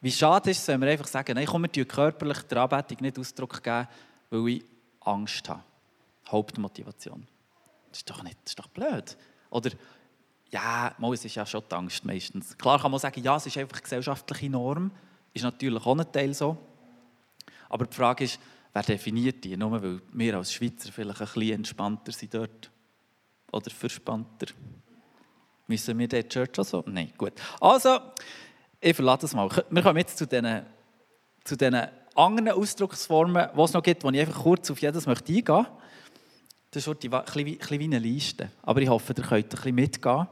wie 0.00 0.12
schade 0.12 0.50
ist 0.50 0.60
es, 0.60 0.68
wenn 0.68 0.80
wir 0.80 0.88
einfach 0.88 1.08
sagen, 1.08 1.34
nein, 1.34 1.46
komm, 1.46 1.66
wir 1.70 1.84
körperlich 1.84 2.42
der 2.42 2.62
Anbetung 2.62 2.98
nicht 3.00 3.18
Ausdruck 3.18 3.62
geben, 3.62 3.88
weil 4.30 4.48
ich 4.48 4.64
Angst 5.00 5.48
habe. 5.48 5.62
Hauptmotivation. 6.28 7.26
Das 7.90 8.00
ist 8.00 8.10
doch 8.10 8.22
nicht, 8.22 8.36
das 8.44 8.52
ist 8.52 8.58
doch 8.58 8.68
blöd. 8.68 9.16
Oder, 9.50 9.70
ja, 10.50 10.94
mal, 10.98 11.12
es 11.14 11.24
ist 11.24 11.34
ja 11.34 11.44
schon 11.44 11.62
die 11.70 11.74
Angst 11.74 12.04
meistens. 12.04 12.56
Klar 12.56 12.80
kann 12.80 12.90
man 12.90 13.00
sagen, 13.00 13.22
ja, 13.22 13.36
es 13.36 13.46
ist 13.46 13.56
einfach 13.58 13.82
gesellschaftliche 13.82 14.50
Norm, 14.50 14.90
ist 15.32 15.42
natürlich 15.42 15.84
auch 15.84 15.98
ein 15.98 16.12
Teil 16.12 16.34
so. 16.34 16.56
Aber 17.68 17.86
die 17.86 17.96
Frage 17.96 18.24
ist, 18.24 18.38
wer 18.72 18.82
definiert 18.82 19.44
die? 19.44 19.56
Nur 19.56 19.82
weil 19.82 20.00
wir 20.12 20.36
als 20.36 20.52
Schweizer 20.52 20.92
vielleicht 20.92 21.20
ein 21.20 21.26
bisschen 21.26 21.54
entspannter 21.54 22.12
sind 22.12 22.34
dort. 22.34 22.70
Oder 23.52 23.70
verspannter. 23.70 24.46
Müssen 25.66 25.98
wir 25.98 26.08
dort 26.08 26.30
Church 26.30 26.58
auch 26.58 26.64
so? 26.64 26.84
Nein, 26.86 27.12
gut. 27.16 27.32
Also, 27.60 27.98
ich 28.80 28.94
verlasse 28.94 29.22
das 29.22 29.34
mal. 29.34 29.48
Wir 29.70 29.82
kommen 29.82 29.98
jetzt 29.98 30.18
zu 30.18 30.26
diesen, 30.26 30.62
zu 31.44 31.56
diesen 31.56 31.88
anderen 32.14 32.50
Ausdrucksformen, 32.50 33.48
die 33.56 33.60
es 33.60 33.72
noch 33.72 33.82
gibt, 33.82 34.04
wo 34.04 34.10
ich 34.10 34.20
einfach 34.20 34.42
kurz 34.42 34.70
auf 34.70 34.80
jedes 34.80 35.06
möchte 35.06 35.32
eingehen 35.32 35.54
möchte. 35.54 35.72
Das 36.70 36.86
ist 36.86 36.88
ein 36.88 37.10
bisschen 37.10 37.80
wie 37.80 37.84
eine 37.84 37.98
Liste. 37.98 38.50
Aber 38.62 38.80
ich 38.82 38.88
hoffe, 38.88 39.14
ihr 39.16 39.24
könnt 39.24 39.44
ein 39.44 39.48
bisschen 39.48 39.74
mitgehen. 39.74 40.28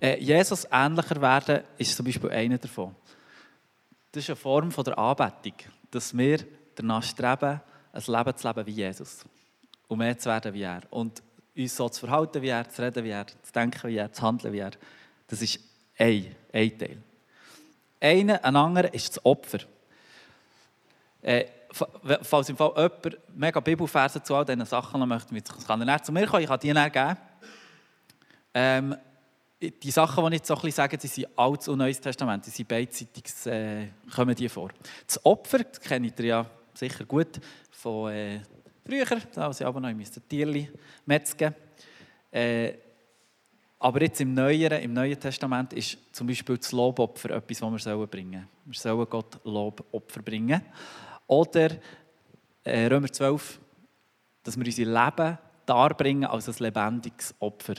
Äh, 0.00 0.18
Jesus 0.20 0.66
ähnlicher 0.70 1.20
werden 1.20 1.62
ist 1.78 1.96
zum 1.96 2.06
Beispiel 2.06 2.30
einer 2.30 2.58
davon. 2.58 2.94
Das 4.10 4.24
ist 4.24 4.30
eine 4.30 4.36
Form 4.36 4.70
der 4.70 4.98
Anbetung, 4.98 5.54
dass 5.90 6.16
wir 6.16 6.38
danach 6.74 7.02
streben, 7.02 7.60
ein 7.92 8.02
Leben 8.06 8.36
zu 8.36 8.48
leben 8.48 8.66
wie 8.66 8.72
Jesus. 8.72 9.24
Und 9.88 9.98
mehr 9.98 10.18
zu 10.18 10.28
werden 10.28 10.54
wie 10.54 10.62
er. 10.62 10.82
Und 10.90 11.22
uns 11.56 11.76
so 11.76 11.88
zu 11.88 12.06
verhalten 12.06 12.40
wie 12.40 12.48
er, 12.48 12.68
zu 12.68 12.82
reden 12.82 13.04
wie 13.04 13.10
er, 13.10 13.26
zu 13.26 13.52
denken 13.54 13.90
wie 13.90 13.96
er, 13.96 14.12
zu 14.12 14.22
handeln 14.22 14.52
wie 14.52 14.58
er. 14.58 14.72
Das 15.26 15.42
ist 15.42 15.60
ein, 15.98 16.34
ein 16.52 16.78
Teil. 16.78 17.02
Einer, 18.00 18.44
ein 18.44 18.56
anderer 18.56 18.92
ist 18.92 19.16
das 19.16 19.24
Opfer. 19.24 19.58
Äh, 21.20 21.44
falls 22.22 22.48
im 22.48 22.56
Fall 22.56 22.72
jemand 22.76 23.18
mega 23.34 23.60
Bibelverse 23.60 24.22
zu 24.22 24.34
all 24.34 24.44
diesen 24.44 24.64
Sachen 24.64 25.06
möchte, 25.08 25.40
kann 25.66 25.88
er 25.88 26.02
zu 26.02 26.12
mir 26.12 26.26
kommen, 26.26 26.42
ich 26.42 26.48
kann 26.48 26.60
die 26.60 26.72
dann 26.72 26.90
geben. 26.90 27.16
Ähm, 28.54 28.96
die 29.60 29.90
Sachen, 29.92 30.24
die 30.24 30.28
ich 30.30 30.40
jetzt 30.40 30.48
so 30.48 30.56
ein 30.56 30.70
sage, 30.72 30.98
sind 30.98 31.28
Altes 31.36 31.68
und 31.68 31.78
Neues 31.78 32.00
Testament, 32.00 32.44
die 32.44 32.50
sind 32.50 32.68
beidseitig, 32.68 33.24
äh, 33.46 33.88
kommen 34.14 34.34
die 34.34 34.48
vor. 34.48 34.70
Das 35.06 35.24
Opfer, 35.24 35.60
das 35.60 35.80
kennt 35.80 36.18
ihr 36.18 36.26
ja 36.26 36.46
sicher 36.74 37.04
gut 37.04 37.40
von 37.70 38.12
äh, 38.12 38.40
früher, 38.84 39.06
als 39.36 39.60
ich 39.60 39.66
aber 39.66 39.80
noch 39.80 39.88
ein 39.88 40.04
Tierli 40.28 40.68
metzgen. 41.06 41.54
Äh, 42.30 42.74
aber 43.78 44.02
jetzt 44.02 44.20
im 44.20 44.32
Neueren, 44.32 44.80
im 44.80 44.92
Neuen 44.92 45.18
Testament 45.18 45.72
ist 45.72 45.98
zum 46.12 46.28
Beispiel 46.28 46.56
das 46.56 46.70
Lobopfer 46.70 47.30
etwas, 47.30 47.62
was 47.62 47.84
wir 47.84 48.06
bringen 48.06 48.32
sollen. 48.32 48.48
Wir 48.64 48.78
sollen 48.78 49.10
Gott 49.10 49.40
Lobopfer 49.44 50.22
bringen. 50.22 50.62
Oder 51.26 51.70
äh, 52.62 52.86
Römer 52.86 53.10
12, 53.10 53.60
dass 54.44 54.56
wir 54.56 54.64
unser 54.64 54.84
Leben 54.84 55.38
darbringen 55.66 56.24
als 56.24 56.48
ein 56.48 56.54
lebendiges 56.58 57.34
Opfer. 57.40 57.74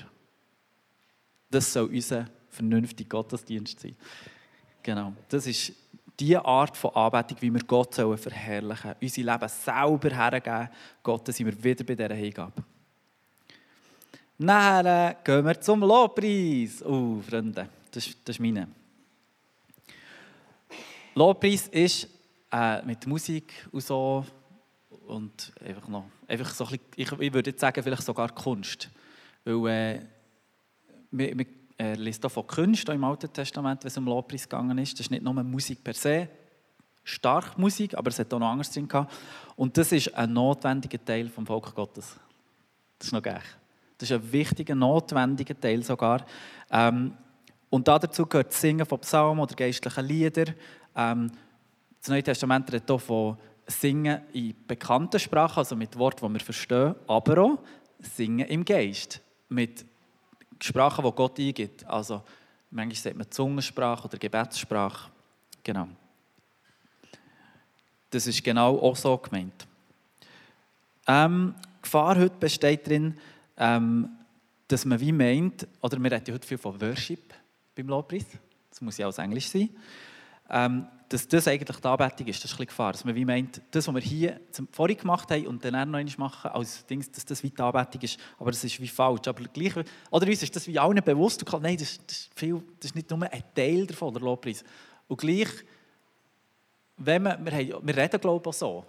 Das 1.49 1.71
soll 1.71 1.89
unser 1.89 2.25
vernünftiger 2.49 3.09
Gottesdienst 3.09 3.79
sein. 3.79 3.95
Genau, 4.81 5.13
das 5.29 5.47
ist 5.47 5.71
die 6.19 6.37
Art 6.37 6.77
von 6.77 6.95
Anbetung, 6.95 7.37
wie 7.41 7.53
wir 7.53 7.63
Gott 7.63 7.95
verherrlichen 7.95 8.91
sollen, 8.91 8.95
unser 9.01 9.21
Leben 9.21 9.49
selber 9.49 10.09
hergeben, 10.09 10.69
Gott, 11.01 11.33
sind 11.33 11.45
wir 11.45 11.63
wieder 11.63 11.83
bei 11.83 11.95
dieser 11.95 12.13
Hingabe. 12.13 12.63
Nachher 14.37 15.17
gehen 15.23 15.45
wir 15.45 15.59
zum 15.61 15.81
Lobpreis. 15.81 16.83
Oh, 16.83 17.21
Freunde, 17.21 17.69
das, 17.91 18.09
das 18.25 18.35
ist 18.35 18.39
meine. 18.39 18.67
Lobpreis 21.15 21.67
ist 21.67 22.07
äh, 22.51 22.81
mit 22.83 23.05
Musik 23.05 23.67
und 23.71 23.83
so 23.83 24.25
und 25.07 25.53
einfach 25.63 25.87
noch, 25.87 26.05
einfach 26.27 26.53
so 26.53 26.65
ein 26.65 26.71
bisschen, 26.71 26.85
ich, 26.95 27.11
ich 27.11 27.33
würde 27.33 27.51
jetzt 27.51 27.61
sagen, 27.61 27.83
vielleicht 27.83 28.03
sogar 28.03 28.29
Kunst. 28.29 28.89
Weil 29.43 29.67
äh, 29.67 29.99
wir, 31.11 31.37
wir 31.37 31.45
äh, 31.83 31.95
liest 31.95 32.21
hier 32.21 32.29
von 32.29 32.47
Kunst 32.47 32.87
im 32.87 33.03
Alten 33.03 33.31
Testament, 33.31 33.83
wenn 33.83 33.89
es 33.89 33.97
um 33.97 34.05
Lobpreis 34.05 34.43
gegangen 34.43 34.77
ist. 34.77 34.93
Das 34.93 35.01
ist 35.01 35.11
nicht 35.11 35.23
nur 35.23 35.33
Musik 35.43 35.83
per 35.83 35.93
se, 35.93 36.29
stark 37.03 37.57
Musik, 37.57 37.95
aber 37.95 38.09
es 38.09 38.19
hat 38.19 38.33
auch 38.33 38.39
noch 38.39 38.49
anderes 38.49 38.71
drin 38.71 38.87
gehabt. 38.87 39.13
Und 39.55 39.77
das 39.77 39.91
ist 39.91 40.15
ein 40.15 40.31
notwendiger 40.31 41.03
Teil 41.03 41.27
vom 41.27 41.45
Volk 41.45 41.75
Gottes. 41.75 42.15
Das 42.97 43.07
ist 43.07 43.11
noch 43.11 43.21
geil. 43.21 43.41
Das 43.97 44.09
ist 44.09 44.15
ein 44.15 44.31
wichtiger, 44.31 44.75
notwendiger 44.75 45.59
Teil 45.59 45.83
sogar. 45.83 46.25
Ähm, 46.71 47.13
und 47.69 47.87
dazu 47.87 48.25
gehört 48.25 48.51
das 48.51 48.61
Singen 48.61 48.85
von 48.85 48.99
Psalmen 48.99 49.41
oder 49.41 49.55
geistlichen 49.55 50.05
Lieder. 50.05 50.53
Ähm, 50.95 51.31
das 51.99 52.09
Neue 52.09 52.23
Testament 52.23 52.71
redet 52.71 52.89
hier 52.89 52.99
von 52.99 53.37
Singen 53.67 54.21
in 54.31 54.55
bekannten 54.67 55.19
Sprachen, 55.19 55.59
also 55.59 55.75
mit 55.75 55.97
Worten, 55.97 56.27
die 56.27 56.33
wir 56.33 56.39
verstehen, 56.39 56.95
aber 57.07 57.43
auch 57.43 57.59
Singen 57.99 58.47
im 58.47 58.63
Geist, 58.63 59.21
mit 59.49 59.85
Sprachen, 60.63 61.03
die 61.03 61.11
Gott 61.11 61.39
eingibt. 61.39 61.85
Also 61.85 62.21
manchmal 62.71 62.95
sagt 62.95 63.17
man 63.17 63.29
Zungensprache 63.29 64.07
oder 64.07 64.17
Gebetssprache. 64.17 65.11
Genau. 65.61 65.87
Das 68.09 68.27
ist 68.27 68.43
genau 68.43 68.79
auch 68.79 68.95
so 68.95 69.17
gemeint. 69.17 69.67
Ähm, 71.05 71.53
Gefahr 71.81 72.17
heute 72.17 72.35
besteht 72.39 72.87
darin, 72.87 73.17
ähm, 73.57 74.09
dass 74.67 74.85
man 74.85 74.99
wie 75.01 75.11
meint, 75.11 75.67
oder 75.81 76.01
wir 76.01 76.11
reden 76.11 76.33
heute 76.33 76.47
viel 76.47 76.57
von 76.57 76.79
Worship 76.79 77.33
beim 77.75 77.87
Lobpreis, 77.87 78.25
das 78.69 78.79
muss 78.79 78.97
ja 78.97 79.07
auch 79.07 79.17
Englisch 79.17 79.49
sein, 79.49 79.69
ähm, 80.49 80.87
dass 81.13 81.27
das 81.27 81.47
eigentlich 81.47 81.77
die 81.77 81.87
Anbetung 81.87 82.25
ist. 82.25 82.43
Das 82.43 82.51
ist 82.51 82.59
ein 82.59 82.65
Gefahr. 82.65 82.91
Dass 82.91 83.05
man 83.05 83.13
wie 83.13 83.23
meint, 83.23 83.61
das, 83.69 83.87
was 83.87 83.93
wir 83.93 84.01
hier 84.01 84.39
vorhin 84.71 84.97
gemacht 84.97 85.29
haben 85.29 85.45
und 85.45 85.63
dann 85.63 85.73
noch 85.73 85.99
einmal 85.99 86.05
machen, 86.17 86.49
als 86.49 86.87
Ding, 86.87 87.05
dass 87.13 87.23
das 87.23 87.43
wie 87.43 87.51
die 87.51 87.61
Anbetung 87.61 88.01
ist. 88.01 88.19
Aber 88.39 88.49
das 88.49 88.63
ist 88.63 88.81
wie 88.81 88.87
falsch. 88.87 89.27
Aber 89.27 89.43
gleich, 89.43 89.75
oder 90.09 90.25
uns 90.25 90.41
ist 90.41 90.55
das 90.55 90.65
wie 90.65 90.79
allen 90.79 91.03
bewusst. 91.03 91.45
Nein, 91.61 91.77
das, 91.77 91.99
das, 92.07 92.17
ist 92.17 92.31
viel, 92.35 92.63
das 92.79 92.89
ist 92.89 92.95
nicht 92.95 93.11
nur 93.11 93.21
ein 93.31 93.43
Teil 93.53 93.85
davon, 93.85 94.11
der 94.11 94.23
Lobpreis. 94.23 94.63
Und 95.07 95.17
gleich, 95.21 95.49
wenn 96.97 97.21
man, 97.21 97.45
wir, 97.45 97.51
haben, 97.51 97.87
wir 97.87 97.95
reden 97.95 98.19
glaube 98.19 98.41
ich 98.41 98.47
auch 98.47 98.53
so, 98.53 98.85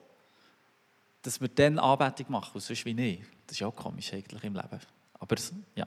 dass 1.21 1.39
wir 1.43 1.49
dann 1.49 1.79
Anbetung 1.79 2.27
machen 2.31 2.59
sonst 2.59 2.87
wie 2.87 2.95
nicht. 2.95 3.23
Das 3.47 3.59
ist 3.59 3.63
auch 3.63 3.77
komisch 3.77 4.15
eigentlich 4.15 4.45
im 4.45 4.55
Leben. 4.55 4.81
Aber 5.21 5.37
ja, 5.75 5.87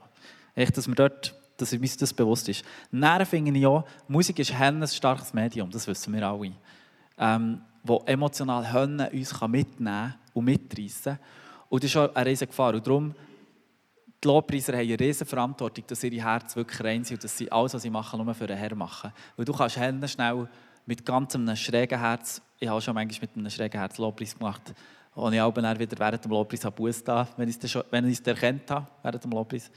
echt, 0.53 0.77
dass 0.77 0.87
wir 0.87 0.93
dort 0.93 1.35
dass 1.57 1.73
uns 1.73 1.97
das 1.97 2.13
bewusst 2.13 2.47
ist. 2.49 2.63
Dann 2.91 3.25
finde 3.25 3.57
ich 3.57 3.65
auch, 3.65 3.83
Musik 4.07 4.39
ist 4.39 4.53
ein 4.53 4.87
starkes 4.87 5.33
Medium, 5.33 5.69
das 5.69 5.87
wissen 5.87 6.13
wir 6.13 6.27
alle. 6.27 6.53
Ähm, 7.17 7.61
wo 7.83 8.03
emotional 8.05 8.71
Hönne 8.71 9.09
uns 9.11 9.41
mitnehmen 9.41 10.13
und 10.33 10.45
mitreißen 10.45 11.17
Und 11.69 11.83
das 11.83 11.89
ist 11.89 11.97
auch 11.97 12.13
eine 12.13 12.29
riesige 12.29 12.49
Gefahr. 12.49 12.73
Und 12.73 12.85
darum, 12.85 13.15
die 14.23 14.27
Lobpreiser 14.27 14.73
haben 14.73 14.81
eine 14.81 14.99
riesige 14.99 15.29
Verantwortung, 15.29 15.85
dass 15.87 16.03
ihre 16.03 16.23
Herz 16.23 16.55
wirklich 16.55 16.83
rein 16.83 17.03
sind 17.03 17.17
und 17.17 17.23
dass 17.23 17.37
sie 17.37 17.51
alles, 17.51 17.73
was 17.73 17.81
sie 17.81 17.89
machen, 17.89 18.23
nur 18.23 18.33
für 18.33 18.47
den 18.47 18.57
Herrn 18.57 18.77
machen. 18.77 19.11
Weil 19.35 19.45
du 19.45 19.53
kannst 19.53 19.77
Hände 19.77 20.07
schnell 20.07 20.47
mit 20.85 21.05
ganz 21.05 21.35
einem 21.35 21.55
schrägen 21.55 21.99
Herz, 21.99 22.41
ich 22.59 22.67
habe 22.67 22.81
schon 22.81 22.95
manchmal 22.95 23.21
mit 23.21 23.37
einem 23.37 23.49
schrägen 23.49 23.79
Herz 23.79 23.97
Lobpreis 23.97 24.37
gemacht, 24.37 24.73
und 25.13 25.33
ich 25.33 25.41
auch 25.41 25.55
wieder 25.55 25.97
während 25.97 26.23
dem 26.23 26.31
Lobpreis 26.31 26.61
Buß 26.61 27.03
da, 27.03 27.27
wenn 27.37 27.49
ich 27.49 27.57
es 27.63 28.19
erkennt 28.19 28.69
habe, 28.69 28.85
während 29.01 29.23
dem 29.23 29.31
Lobpreis 29.31 29.71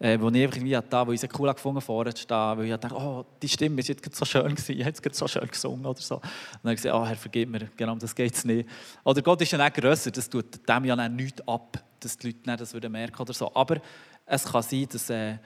äh, 0.00 0.18
wo 0.18 0.28
ich 0.30 0.36
irgendwie 0.36 0.78
da, 0.88 1.06
wo 1.06 1.12
ich 1.12 1.22
es 1.22 1.28
cool 1.38 1.52
gefunden 1.52 1.80
vorne 1.82 2.14
zu 2.14 2.22
stehen, 2.22 2.36
weil 2.36 2.64
ich 2.64 2.74
dachte, 2.76 2.96
oh, 2.96 3.24
die 3.40 3.48
Stimme 3.48 3.80
ist 3.80 3.88
jetzt 3.88 4.16
so 4.16 4.24
schön 4.24 4.48
gewesen, 4.48 4.72
ich 4.72 4.84
habe 4.84 4.96
jetzt 5.04 5.14
so 5.14 5.28
schön 5.28 5.46
gesungen 5.46 5.84
oder 5.84 6.00
so. 6.00 6.16
Und 6.16 6.24
dann 6.24 6.60
habe 6.62 6.72
ich 6.72 6.82
gesagt, 6.82 6.94
oh, 6.96 7.06
Herr, 7.06 7.16
vergib 7.16 7.50
mir, 7.50 7.68
genau 7.76 7.94
das 7.96 8.14
geht 8.14 8.34
es 8.34 8.44
nicht. 8.46 8.68
Oder 9.04 9.20
Gott 9.20 9.42
ist 9.42 9.52
ja 9.52 9.62
nicht 9.62 9.76
grösser, 9.76 10.10
das 10.10 10.28
tut 10.28 10.66
dem 10.66 10.84
ja 10.86 11.08
nichts 11.08 11.46
ab, 11.46 11.84
dass 12.00 12.16
die 12.16 12.28
Leute 12.28 12.48
nicht 12.48 12.60
das 12.60 12.72
würden 12.72 12.90
merken 12.90 13.20
oder 13.20 13.34
so. 13.34 13.54
Aber 13.54 13.80
es 14.24 14.44
kann 14.44 14.62
sein, 14.62 14.88
dass 14.90 15.10
äh, 15.10 15.36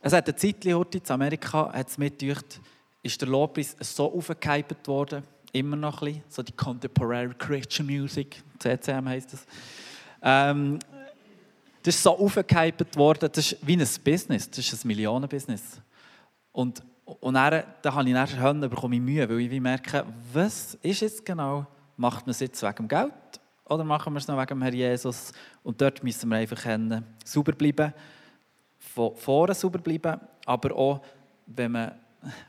es 0.00 0.12
hat 0.12 0.28
eine 0.28 0.36
Zeit 0.36 0.64
in 0.64 1.02
Amerika, 1.08 1.72
hat 1.72 1.88
es 1.88 1.98
mitgedacht, 1.98 2.60
ist 3.02 3.20
der 3.20 3.28
Lobpreis 3.28 3.74
so 3.80 4.12
aufgehypt 4.14 4.86
worden, 4.86 5.24
immer 5.50 5.74
noch 5.74 6.00
ein 6.02 6.06
bisschen, 6.06 6.24
so 6.28 6.42
die 6.44 6.52
Contemporary 6.52 7.34
Christian 7.36 7.86
Music, 7.86 8.40
CCM 8.60 9.08
heisst 9.08 9.32
das. 9.32 9.46
Ähm, 10.22 10.78
das 11.82 11.94
ist 11.94 12.02
so 12.02 12.18
aufgehypt 12.18 12.96
worden, 12.96 13.28
das 13.32 13.52
ist 13.52 13.66
wie 13.66 13.76
ein 13.76 13.88
Business, 14.04 14.48
das 14.50 14.58
ist 14.58 14.84
ein 14.84 14.88
Millionenbusiness. 14.88 15.80
Und, 16.52 16.82
und 17.04 17.34
dann, 17.34 17.62
dann 17.82 17.94
habe 17.94 18.08
ich 18.08 18.34
dann 18.34 18.60
bekomme 18.60 19.00
Mühe, 19.00 19.28
weil 19.28 19.52
ich 19.52 19.60
merke, 19.60 20.04
was 20.32 20.74
ist 20.82 21.00
jetzt 21.00 21.24
genau, 21.24 21.66
macht 21.96 22.26
man 22.26 22.30
es 22.32 22.40
jetzt 22.40 22.62
wegen 22.62 22.74
dem 22.74 22.88
Geld 22.88 23.12
oder 23.64 23.84
machen 23.84 24.12
wir 24.12 24.18
es 24.18 24.28
noch 24.28 24.36
wegen 24.36 24.48
dem 24.48 24.62
Herr 24.62 24.72
Jesus? 24.72 25.32
Und 25.62 25.80
dort 25.80 26.02
müssen 26.02 26.28
wir 26.28 26.36
einfach 26.36 26.64
sauber 27.24 27.52
bleiben, 27.52 27.92
von 28.78 29.14
vorne 29.16 29.54
sauber 29.54 29.78
bleiben, 29.78 30.20
aber 30.46 30.74
auch, 30.74 31.00
wenn 31.46 31.72
man, 31.72 31.92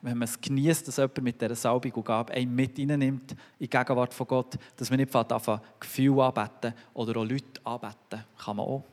wenn 0.01 0.17
man 0.17 0.27
es 0.27 0.39
genießt, 0.39 0.87
dass 0.87 0.97
jemand 0.97 1.21
mit 1.21 1.41
dieser 1.41 1.55
Salbung 1.55 1.91
und 1.91 2.05
Gabe 2.05 2.33
einen 2.33 2.53
mit 2.53 2.77
nimmt 2.77 3.31
in 3.31 3.37
die 3.59 3.69
Gegenwart 3.69 4.13
von 4.13 4.27
Gott, 4.27 4.55
dass 4.75 4.89
man 4.89 4.99
nicht 4.99 5.15
anfangen, 5.15 5.61
Gefühle 5.79 6.23
anbeten 6.23 6.73
oder 6.93 7.19
auch 7.19 7.25
Leute 7.25 7.61
anbeten, 7.63 8.25
kann 8.37 8.55
man 8.55 8.65
auch. 8.65 8.83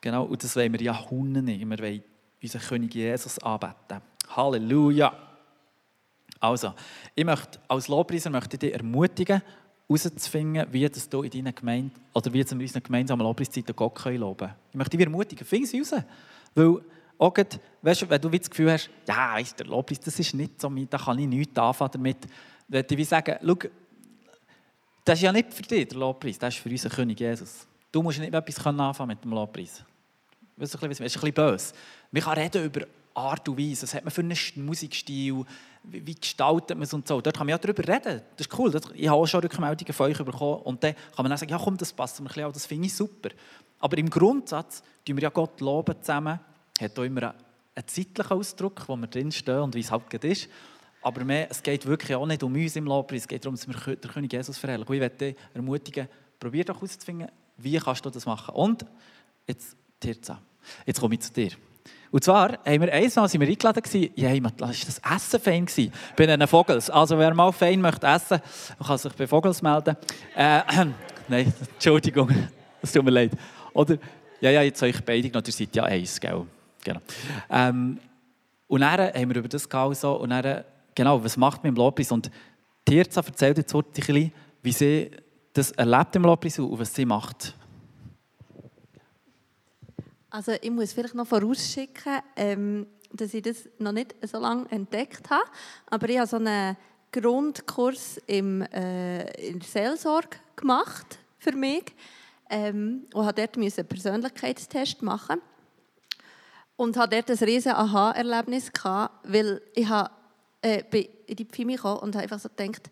Genau, 0.00 0.24
und 0.24 0.42
das 0.42 0.56
wollen 0.56 0.72
wir 0.72 0.82
ja 0.82 1.10
Hunden 1.10 1.44
nicht. 1.44 1.68
Wir 1.68 1.78
wollen 1.78 2.02
unseren 2.42 2.62
König 2.62 2.94
Jesus 2.94 3.38
anbeten. 3.38 4.00
Halleluja! 4.28 5.12
Also, 6.38 6.72
ich 7.14 7.24
möchte, 7.24 7.58
als 7.68 7.88
Lobpreiser 7.88 8.30
möchte 8.30 8.56
ich 8.56 8.60
dich 8.60 8.72
ermutigen, 8.72 9.42
herauszufinden, 9.88 10.66
wie 10.70 10.88
das 10.88 11.08
du 11.08 11.22
in 11.22 11.30
deiner 11.30 11.52
Gemeinde, 11.52 11.90
oder 12.14 12.32
wie 12.32 12.38
wir 12.38 12.52
in 12.52 12.60
unserer 12.60 12.80
gemeinsamen 12.80 13.22
Lobpreiszeiten 13.22 13.76
Gott 13.76 14.02
loben 14.06 14.36
können. 14.38 14.54
Ich 14.70 14.76
möchte 14.76 14.96
dich 14.96 15.04
ermutigen, 15.04 15.46
finde 15.46 15.66
sie 15.66 15.80
raus. 15.80 15.94
Weil, 16.54 16.80
auch 17.20 17.34
grad, 17.34 17.60
weißt, 17.82 18.08
wenn 18.08 18.20
du 18.20 18.30
das 18.30 18.48
Gefühl 18.48 18.72
hast, 18.72 18.90
ja, 19.06 19.34
weißt, 19.34 19.58
der 19.58 19.66
Lobpreis, 19.66 20.00
das 20.00 20.18
ist 20.18 20.34
nicht 20.34 20.60
so, 20.60 20.68
da 20.68 20.98
kann 20.98 21.18
ich 21.18 21.26
nichts 21.26 21.58
anfangen 21.58 21.90
damit, 21.92 22.16
würde 22.66 22.94
ich 22.94 23.08
sagen, 23.08 23.36
schau, 23.44 23.56
das 25.04 25.18
ist 25.18 25.22
ja 25.22 25.32
nicht 25.32 25.52
für 25.52 25.62
dich, 25.62 25.88
der 25.88 25.98
Lobpreis, 25.98 26.38
das 26.38 26.54
ist 26.54 26.62
für 26.62 26.70
unseren 26.70 26.92
König 26.92 27.20
Jesus. 27.20 27.66
Du 27.92 28.02
musst 28.02 28.18
nicht 28.18 28.32
etwas 28.32 28.66
anfangen 28.66 29.08
mit 29.08 29.22
dem 29.22 29.32
Lobpreis. 29.32 29.84
Das 30.56 30.74
ist 30.74 30.82
ein 30.82 30.88
bisschen 30.88 31.32
böse. 31.32 31.74
Man 32.10 32.22
kann 32.22 32.38
reden 32.38 32.64
über 32.64 32.86
Art 33.14 33.48
und 33.48 33.58
Weise. 33.58 33.82
Was 33.82 33.94
hat 33.94 34.04
man 34.04 34.10
für 34.10 34.20
einen 34.20 34.36
Musikstil? 34.56 35.44
Wie 35.82 36.14
gestaltet 36.14 36.76
man 36.76 36.82
es 36.82 36.94
und 36.94 37.08
so? 37.08 37.20
Dort 37.20 37.36
kann 37.36 37.46
man 37.46 37.52
ja 37.52 37.58
darüber 37.58 37.82
reden. 37.86 38.22
Das 38.36 38.46
ist 38.46 38.58
cool. 38.58 38.72
Ich 38.94 39.08
habe 39.08 39.18
auch 39.18 39.26
schon 39.26 39.40
Rückmeldungen 39.40 39.92
von 39.92 40.10
euch 40.10 40.18
bekommen. 40.18 40.62
Und 40.62 40.84
dann 40.84 40.94
kann 40.94 41.24
man 41.24 41.30
dann 41.30 41.38
sagen, 41.38 41.50
ja 41.50 41.58
komm, 41.58 41.76
das 41.76 41.92
passt 41.92 42.20
mir 42.20 42.28
ein 42.28 42.34
bisschen 42.34 42.52
Das 42.52 42.66
finde 42.66 42.86
ich 42.86 42.94
super. 42.94 43.30
Aber 43.78 43.96
im 43.96 44.10
Grundsatz 44.10 44.82
tun 45.04 45.16
wir 45.16 45.22
ja 45.22 45.30
Gott 45.30 45.60
loben 45.60 45.96
zusammen. 46.00 46.38
Hat 46.80 46.98
auch 46.98 47.02
immer 47.02 47.34
einen 47.74 47.86
zeitlichen 47.86 48.32
Ausdruck, 48.32 48.82
wo 48.86 48.96
wir 48.96 49.06
drinstehen 49.06 49.60
und 49.60 49.74
wie 49.74 49.80
es 49.80 49.90
halt 49.90 50.24
ist. 50.24 50.48
Aber 51.02 51.24
mehr, 51.24 51.50
es 51.50 51.62
geht 51.62 51.86
wirklich 51.86 52.14
auch 52.14 52.26
nicht 52.26 52.42
um 52.42 52.54
uns 52.54 52.76
im 52.76 52.84
Lobpreis. 52.84 53.22
Es 53.22 53.28
geht 53.28 53.44
darum, 53.44 53.56
dass 53.56 53.66
wir 53.66 53.96
den 53.96 54.10
König 54.10 54.32
Jesus 54.32 54.58
verherrlichen. 54.58 54.94
Ich 54.94 55.00
möchte 55.00 55.36
ermutigen, 55.54 56.08
probier 56.38 56.64
doch 56.64 56.76
herauszufinden, 56.76 57.28
wie 57.56 57.78
kannst 57.78 58.04
du 58.04 58.10
das 58.10 58.26
machen? 58.26 58.54
Und 58.54 58.84
jetzt, 59.46 59.76
Tirza, 59.98 60.40
jetzt 60.86 61.00
komme 61.00 61.14
ich 61.14 61.20
zu 61.20 61.32
dir. 61.32 61.50
Und 62.10 62.24
zwar 62.24 62.58
haben 62.64 62.80
wir 62.80 62.92
einmal 62.92 63.28
sind 63.28 63.40
wir 63.40 63.48
eingeladen 63.48 63.82
gewesen, 63.82 64.10
ja, 64.16 64.50
das 64.56 64.84
das 64.84 64.98
Essen 64.98 65.40
fein 65.40 65.66
gewesen, 65.66 65.92
bei 66.16 66.26
den 66.26 66.46
Vogels. 66.46 66.90
Also 66.90 67.16
wer 67.18 67.32
mal 67.34 67.52
fein 67.52 67.80
möchte 67.80 68.06
essen, 68.06 68.40
kann 68.84 68.98
sich 68.98 69.12
bei 69.12 69.26
Vogels 69.26 69.62
melden. 69.62 69.96
Äh, 70.34 70.62
nein, 71.28 71.52
Entschuldigung, 71.74 72.30
es 72.82 72.92
tut 72.92 73.04
mir 73.04 73.12
leid. 73.12 73.32
Oder, 73.72 73.96
ja, 74.40 74.50
ja, 74.50 74.62
jetzt 74.62 74.82
euch 74.82 75.04
beide 75.04 75.28
noch, 75.28 75.46
ihr 75.46 75.52
seid 75.52 75.76
ja 75.76 75.84
eins, 75.84 76.18
gell? 76.18 76.46
Genau. 76.84 77.00
Ähm, 77.48 77.98
und 78.68 78.80
dann 78.80 79.00
haben 79.00 79.30
wir 79.30 79.36
über 79.36 79.48
das 79.48 79.68
gehabt 79.68 79.96
so, 79.96 80.12
und 80.14 80.30
dann, 80.30 80.64
genau, 80.94 81.22
was 81.22 81.36
macht 81.36 81.62
man 81.62 81.70
im 81.70 81.76
Lobpreis? 81.76 82.12
Und 82.12 82.30
Tirza 82.84 83.20
erzählt 83.20 83.58
jetzt 83.58 83.74
heute 83.74 83.88
ein 83.88 83.92
bisschen, 83.92 84.32
wie 84.62 84.72
sie 84.72 85.10
das 85.52 85.72
erlebt 85.72 86.16
im 86.16 86.22
Lobpreis 86.22 86.58
und 86.58 86.78
was 86.78 86.94
sie 86.94 87.04
macht? 87.04 87.54
Also 90.30 90.52
ich 90.60 90.70
muss 90.70 90.92
vielleicht 90.92 91.14
noch 91.14 91.26
vorausschicken, 91.26 92.20
ähm, 92.36 92.86
dass 93.12 93.34
ich 93.34 93.42
das 93.42 93.68
noch 93.78 93.90
nicht 93.90 94.14
so 94.22 94.38
lange 94.38 94.70
entdeckt 94.70 95.28
habe, 95.28 95.42
aber 95.86 96.08
ich 96.08 96.18
habe 96.18 96.28
so 96.28 96.36
einen 96.36 96.76
Grundkurs 97.10 98.20
im, 98.28 98.62
äh, 98.62 99.48
in 99.48 99.58
der 99.58 99.68
Seelsorge 99.68 100.38
gemacht 100.54 101.18
für 101.38 101.52
mich 101.52 101.86
ähm, 102.48 103.06
und 103.12 103.26
habe 103.26 103.40
dort 103.40 103.56
einen 103.56 103.88
Persönlichkeitstest 103.88 105.02
machen 105.02 105.40
und 106.80 106.96
hatte 106.96 107.16
dort 107.16 107.30
ein 107.30 107.46
riesiges 107.46 107.76
Aha-Erlebnis 107.76 108.72
weil 109.24 109.60
ich 109.74 109.86
habe 109.86 110.10
äh, 110.62 110.82
bin 110.90 111.08
in 111.26 111.36
die 111.36 111.44
Pfimi 111.44 111.74
gekommen 111.74 111.98
und 111.98 112.14
habe 112.14 112.22
einfach 112.22 112.38
so 112.38 112.48
gedacht, 112.48 112.88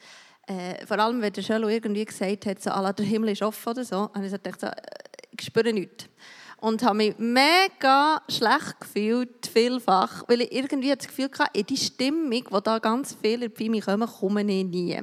äh, 0.46 0.84
vor 0.84 0.98
allem, 0.98 1.22
wenn 1.22 1.32
der 1.32 1.40
Schölo 1.40 1.68
irgendwie 1.68 2.04
gesagt 2.04 2.44
hat, 2.44 2.62
so, 2.62 2.70
der 2.70 3.06
Himmel 3.06 3.30
ist 3.30 3.40
offen 3.40 3.70
oder 3.70 3.84
so, 3.84 4.10
habe 4.14 4.26
ich 4.26 4.30
so 4.30 4.36
gedacht, 4.36 4.60
so, 4.60 4.66
äh, 4.66 4.72
ich 5.30 5.46
spüre 5.46 5.72
nichts. 5.72 6.04
Und 6.58 6.82
habe 6.82 6.98
mich 6.98 7.14
mega 7.16 8.20
schlecht 8.28 8.78
gefühlt, 8.78 9.46
vielfach, 9.46 10.22
weil 10.28 10.42
ich 10.42 10.52
irgendwie 10.52 10.94
das 10.94 11.06
Gefühl 11.06 11.30
hatte, 11.38 11.58
in 11.58 11.64
die 11.64 11.76
Stimmung, 11.78 12.44
die 12.44 12.62
da 12.62 12.78
ganz 12.80 13.16
viele 13.22 13.48
bei 13.48 13.70
mir 13.70 13.80
kommen, 13.80 14.06
komme 14.06 14.42
ich 14.42 14.64
nie. 14.66 15.00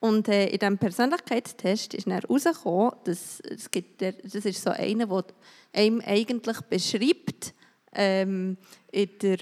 Und 0.00 0.26
äh, 0.26 0.48
in 0.48 0.58
diesem 0.58 0.78
Persönlichkeitstest 0.78 1.94
ist 1.94 2.06
dann 2.08 2.14
herausgekommen, 2.14 2.92
dass 3.04 3.38
es 3.40 3.70
gibt, 3.70 4.02
das 4.02 4.34
ist 4.34 4.60
so 4.60 4.70
einer, 4.70 5.06
der 5.06 5.24
einem 5.72 6.00
eigentlich 6.04 6.60
beschreibt, 6.62 7.54
ähm, 7.92 8.56
in 8.90 9.10
der, 9.22 9.38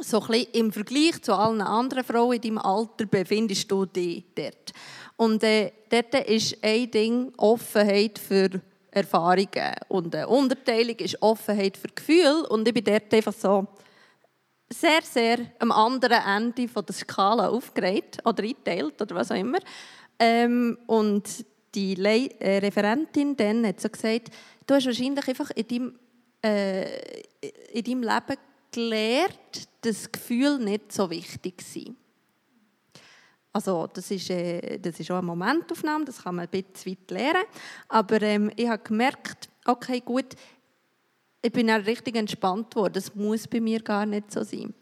so 0.00 0.22
ein 0.22 0.46
im 0.52 0.72
Vergleich 0.72 1.22
zu 1.22 1.34
allen 1.34 1.60
anderen 1.60 2.04
Frauen 2.04 2.36
in 2.36 2.40
deinem 2.40 2.58
Alter 2.58 3.06
befindest 3.06 3.70
du 3.70 3.84
dich 3.84 4.24
dort. 4.34 4.72
Und 5.16 5.42
äh, 5.44 5.72
dort 5.88 6.14
ist 6.28 6.56
ein 6.62 6.90
Ding 6.90 7.32
Offenheit 7.36 8.18
für 8.18 8.48
Erfahrungen. 8.90 9.74
Und 9.88 10.14
eine 10.14 10.28
Unterteilung 10.28 10.96
ist 10.96 11.20
Offenheit 11.22 11.76
für 11.76 11.88
Gefühle. 11.88 12.48
Und 12.48 12.66
ich 12.66 12.74
bin 12.74 12.84
dort 12.84 13.12
einfach 13.12 13.32
so 13.32 13.66
sehr, 14.72 15.02
sehr 15.02 15.38
am 15.58 15.72
anderen 15.72 16.22
Ende 16.22 16.68
von 16.68 16.84
der 16.84 16.94
Skala 16.94 17.48
aufgeregt 17.48 18.18
oder 18.24 18.42
eingeteilt 18.42 19.00
oder 19.00 19.14
was 19.14 19.30
auch 19.30 19.36
immer. 19.36 19.58
Ähm, 20.18 20.78
und 20.86 21.44
die 21.74 21.94
Le 21.94 22.28
äh, 22.40 22.58
Referentin 22.58 23.36
dann 23.36 23.66
hat 23.66 23.80
so 23.80 23.88
gesagt, 23.88 24.30
du 24.66 24.74
hast 24.74 24.86
wahrscheinlich 24.86 25.26
einfach 25.28 25.50
in 25.50 25.68
deinem, 25.68 25.98
äh, 26.42 27.22
in 27.72 27.84
deinem 27.84 28.02
Leben 28.02 28.36
gelernt, 28.70 29.68
dass 29.80 30.10
Gefühle 30.10 30.58
nicht 30.58 30.92
so 30.92 31.08
wichtig 31.10 31.62
sind. 31.62 31.96
Also 33.52 33.86
das 33.92 34.10
ist, 34.10 34.30
äh, 34.30 34.78
das 34.78 34.98
ist 34.98 35.10
auch 35.10 35.18
eine 35.18 35.26
Momentaufnahme, 35.26 36.04
das 36.04 36.22
kann 36.22 36.36
man 36.36 36.48
ein 36.50 36.62
bisschen 36.62 36.92
weit 36.92 37.10
lernen. 37.10 37.44
Aber 37.88 38.22
ähm, 38.22 38.50
ich 38.56 38.68
habe 38.68 38.82
gemerkt, 38.82 39.48
okay, 39.66 40.00
gut, 40.00 40.34
ich 41.42 41.52
bin 41.52 41.70
auch 41.70 41.84
richtig 41.84 42.16
entspannt 42.16 42.74
worden. 42.74 42.94
Das 42.94 43.14
muss 43.14 43.46
bei 43.46 43.60
mir 43.60 43.80
gar 43.80 44.06
nicht 44.06 44.32
so 44.32 44.42
sein. 44.42 44.72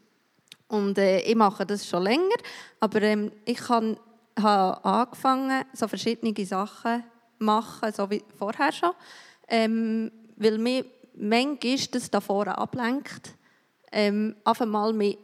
Und 0.67 0.97
äh, 0.97 1.19
ich 1.19 1.35
mache 1.35 1.65
das 1.65 1.85
schon 1.85 2.03
länger, 2.03 2.35
aber 2.79 3.01
ähm, 3.01 3.31
ich 3.43 3.59
habe 3.67 3.97
angefangen, 4.37 5.65
so 5.73 5.87
verschiedene 5.89 6.33
Sachen 6.45 7.01
zu 7.01 7.43
machen, 7.43 7.91
so 7.91 8.09
wie 8.09 8.23
vorher 8.37 8.71
schon, 8.71 8.91
ähm, 9.49 10.09
weil 10.37 10.57
mir 10.57 10.85
manchmal 11.21 11.77
das 11.91 12.09
da 12.09 12.19
vorne 12.19 12.57
ablenkt. 12.57 13.35
Ähm, 13.91 14.35
auf 14.43 14.61
einmal 14.61 14.93
mich 14.93 15.17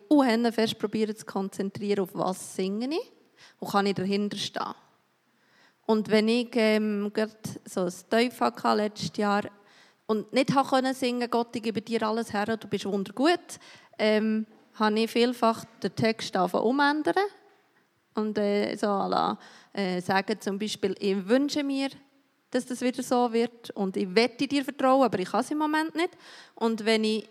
fest 0.52 0.78
probieren 0.78 1.16
zu 1.16 1.26
konzentrieren, 1.26 2.02
auf 2.02 2.10
was 2.14 2.56
singe 2.56 2.90
ich 2.90 3.12
und 3.60 3.72
kann 3.72 3.86
ich 3.86 3.96
dahinter 3.96 4.38
stehen. 4.38 4.76
Und 5.86 6.10
wenn 6.10 6.28
ich 6.28 6.50
ähm, 6.56 7.12
so 7.66 7.86
ein 7.86 7.94
Teufel 8.10 8.48
hatte 8.48 8.76
letztes 8.76 9.16
Jahr 9.16 9.44
und 10.06 10.32
nicht 10.34 10.54
konnte 10.54 10.94
singen, 10.94 11.30
Gott, 11.32 11.56
ich 11.56 11.64
gebe 11.64 11.82
dir 11.82 12.04
alles 12.04 12.34
her, 12.34 12.58
du 12.58 12.68
bist 12.68 12.86
wundergut, 12.86 13.58
ähm, 13.98 14.46
habe 14.74 15.00
ich 15.00 15.10
vielfach 15.10 15.64
den 15.82 15.96
Text 15.96 16.36
umändern 16.36 17.16
und 18.16 18.38
äh, 18.38 18.76
so 18.76 18.88
äh, 19.74 20.02
sagen 20.02 20.42
zum 20.42 20.60
Beispiel, 20.60 20.94
ich 21.00 21.28
wünsche 21.28 21.64
mir, 21.64 21.90
dass 22.52 22.66
das 22.66 22.82
wieder 22.82 23.04
so 23.04 23.32
wird 23.34 23.72
und 23.72 23.98
ich 23.98 24.14
wette 24.16 24.48
dir 24.48 24.64
vertrauen, 24.64 25.04
aber 25.04 25.20
ich 25.20 25.30
kann 25.30 25.42
es 25.42 25.52
im 25.52 25.58
Moment 25.58 25.96
nicht. 25.96 26.12
Und 26.56 26.86
wenn 26.86 27.04
ich 27.04 27.30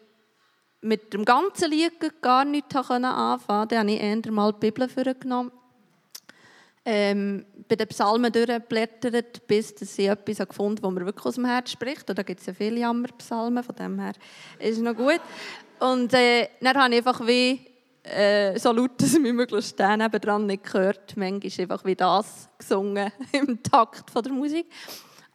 mit 0.81 1.13
dem 1.13 1.25
ganzen 1.25 1.71
Lied 1.71 1.93
gar 2.21 2.45
nichts 2.45 2.75
anfangen 2.77 3.13
konnte, 3.47 3.75
dann 3.75 3.79
habe 3.79 3.93
ich 3.93 4.01
eher 4.01 4.33
mal 4.33 4.53
die 4.53 4.71
Bibel 4.71 4.89
vorgenommen 4.89 5.51
ähm, 6.87 7.45
bei 7.69 7.75
den 7.75 7.89
Psalmen 7.89 8.31
durchblättert, 8.31 9.45
bis 9.49 9.75
ich 9.99 10.09
etwas 10.09 10.49
gefunden 10.49 10.83
habe, 10.85 10.95
das 10.95 11.01
mir 11.01 11.07
wirklich 11.07 11.27
aus 11.27 11.35
dem 11.35 11.45
Herz 11.45 11.73
spricht. 11.73 12.09
Und 12.09 12.17
da 12.17 12.23
gibt 12.23 12.41
es 12.41 12.47
ja 12.47 12.55
viele 12.55 12.79
Jammerpsalmen, 12.79 13.65
von 13.65 13.75
dem 13.75 13.99
her 13.99 14.13
ist 14.61 14.77
es 14.77 14.79
noch 14.79 14.95
gut. 14.95 15.21
Und 15.81 16.15
äh, 16.15 16.49
dann 16.61 16.77
habe 16.77 16.95
ich 16.95 16.99
einfach 16.99 17.27
wie, 17.27 17.61
äh, 18.07 18.59
so 18.59 18.73
laut, 18.73 18.93
dass 19.01 19.15
ich 19.15 19.21
möglichst 19.21 19.79
den 19.79 19.99
nebendran 19.99 20.47
nicht 20.47 20.65
gehört, 20.65 21.17
manchmal 21.17 21.63
einfach 21.63 21.85
wie 21.85 21.95
das 21.95 22.49
gesungen 22.59 23.13
im 23.33 23.63
Takt 23.63 24.11
von 24.11 24.23
der 24.23 24.33
Musik. 24.33 24.67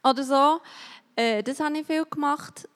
Oder 0.02 0.22
so. 0.24 0.60
Äh, 1.14 1.42
das 1.42 1.60
habe 1.60 1.78
ich 1.78 1.86
viel 1.86 2.04
gemacht. 2.04 2.68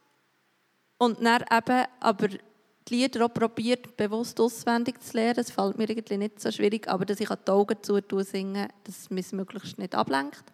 Und 0.99 1.25
dann 1.25 1.45
eben, 1.51 1.85
aber 2.01 2.29
die 2.29 2.95
Lieder 2.95 3.27
auch 3.27 3.35
probiert, 3.35 3.97
bewusst 3.97 4.41
auswendig 4.41 5.03
zu 5.03 5.17
lernen. 5.17 5.35
Das 5.35 5.51
fällt 5.51 5.77
mir 5.77 5.89
irgendwie 5.89 6.17
nicht 6.17 6.41
so 6.41 6.51
schwierig, 6.51 6.89
aber 6.89 7.05
dass 7.05 7.21
ich 7.21 7.29
die 7.29 7.51
Augen 7.51 7.77
zu 7.83 8.01
singen 8.23 8.69
dass 8.85 8.99
es 8.99 9.11
mich 9.11 9.33
möglichst 9.33 9.79
nicht 9.79 9.95
ablenkt. 9.95 10.45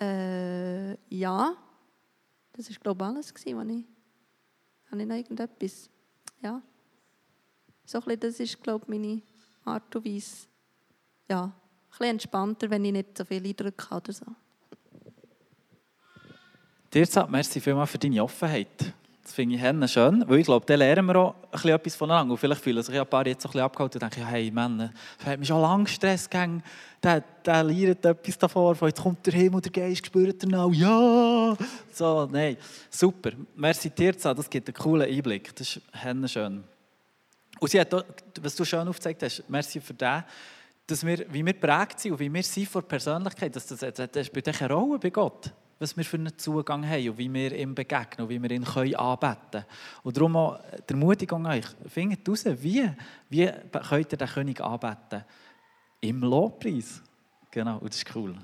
Äh, 0.00 0.92
ja, 1.08 1.54
das 2.52 2.70
war 2.70 2.76
glaube 2.82 3.04
ich 3.04 3.08
alles, 3.08 3.34
was 3.34 3.46
ich... 3.46 3.54
Habe 4.90 5.00
ich 5.00 5.08
noch 5.08 5.16
irgendetwas? 5.16 5.88
Ja. 6.42 6.60
So 7.84 7.98
ein 7.98 8.04
bisschen, 8.04 8.20
das 8.20 8.40
ist 8.40 8.62
glaube 8.62 8.84
ich 8.84 8.90
meine 8.90 9.22
Art 9.64 9.94
und 9.94 10.04
Weise. 10.04 10.46
Ja, 11.28 11.44
ein 11.44 11.52
bisschen 11.90 12.06
entspannter, 12.06 12.70
wenn 12.70 12.84
ich 12.84 12.92
nicht 12.92 13.18
so 13.18 13.24
viele 13.24 13.48
Eindrücke 13.48 13.90
habe 13.90 14.02
oder 14.02 14.12
so. 14.12 14.26
Dir, 16.92 17.26
merci 17.30 17.60
vielmals 17.60 17.90
für 17.90 17.98
deine 17.98 18.22
Offenheit. 18.22 18.92
Das 19.22 19.34
finde 19.34 19.54
ich 19.54 19.92
schön, 19.92 20.24
weil 20.28 20.40
ich 20.40 20.46
glaube, 20.46 20.66
da 20.66 20.74
lernen 20.74 21.06
wir 21.06 21.16
auch 21.16 21.34
ein 21.34 21.50
bisschen 21.52 21.70
etwas 21.70 21.94
voneinander. 21.94 22.32
Und 22.32 22.38
vielleicht 22.38 22.60
fühlen 22.60 22.82
sich 22.82 22.98
ein 22.98 23.06
paar 23.06 23.24
jetzt 23.26 23.42
so 23.42 23.48
ein 23.48 23.52
bisschen 23.52 23.64
abgehalten 23.64 24.02
und 24.02 24.12
denken, 24.12 24.28
hey 24.28 24.50
Männer, 24.50 24.92
das 25.16 25.26
hat 25.26 25.38
mich 25.38 25.48
schon 25.48 25.62
lange 25.62 25.86
Stress 25.86 26.28
gegeben. 26.28 26.62
Der, 27.02 27.22
der 27.44 27.62
lernt 27.62 28.04
etwas 28.04 28.36
davor, 28.36 28.74
von 28.74 28.88
jetzt 28.88 29.00
kommt 29.00 29.24
der 29.24 29.32
Himmel, 29.34 29.60
der 29.60 29.70
Geist, 29.70 30.06
spürt 30.06 30.42
er 30.42 30.48
noch, 30.48 30.72
ja! 30.72 31.56
So, 31.92 32.28
nein, 32.30 32.56
super. 32.90 33.30
Merci 33.54 33.90
Tirza, 33.90 34.34
das 34.34 34.50
gibt 34.50 34.68
einen 34.68 34.74
coolen 34.74 35.08
Einblick. 35.08 35.54
Das 35.54 35.76
ist 35.76 36.32
schön. 36.32 36.64
Und 37.62 37.70
sie 37.70 37.80
hat 37.80 37.94
auch, 37.94 38.02
was 38.40 38.56
du 38.56 38.64
schön 38.64 38.88
aufgezeigt 38.88 39.22
hast, 39.22 39.48
merci 39.48 39.80
für 39.80 39.94
das, 39.94 40.24
dass 40.84 41.06
wir, 41.06 41.32
wie 41.32 41.46
wir 41.46 41.52
prägt 41.52 42.00
sind 42.00 42.10
und 42.10 42.18
wie 42.18 42.32
wir 42.32 42.42
sind 42.42 42.68
vor 42.68 42.82
Persönlichkeit, 42.82 43.54
das, 43.54 43.68
das, 43.68 43.78
das, 43.78 44.10
das 44.10 44.26
spielt 44.26 44.48
eine 44.48 44.72
Rolle 44.72 44.98
bei 44.98 45.10
Gott 45.10 45.52
was 45.78 45.96
wir 45.96 46.04
für 46.04 46.16
einen 46.16 46.38
Zugang 46.38 46.88
haben 46.88 47.08
und 47.10 47.18
wie 47.18 47.32
wir 47.32 47.52
ihm 47.56 47.74
begegnen 47.74 48.24
und 48.24 48.28
wie 48.28 48.40
wir 48.40 48.50
ihn 48.52 48.64
können 48.64 48.94
anbeten 48.94 49.50
können. 49.50 49.64
Und 50.04 50.16
darum 50.16 50.36
auch 50.36 50.60
die 50.88 50.92
Ermutigung 50.92 51.44
an 51.44 51.58
euch, 51.58 51.66
findet 51.88 52.24
heraus, 52.24 52.44
wie, 52.62 52.88
wie 53.28 53.50
könnt 53.88 54.12
ihr 54.12 54.18
den 54.18 54.28
König 54.28 54.60
anbeten? 54.60 55.24
Im 56.00 56.20
Lobpreis. 56.20 57.02
Genau, 57.50 57.78
und 57.78 57.88
das 57.88 57.96
ist 57.96 58.14
cool. 58.14 58.36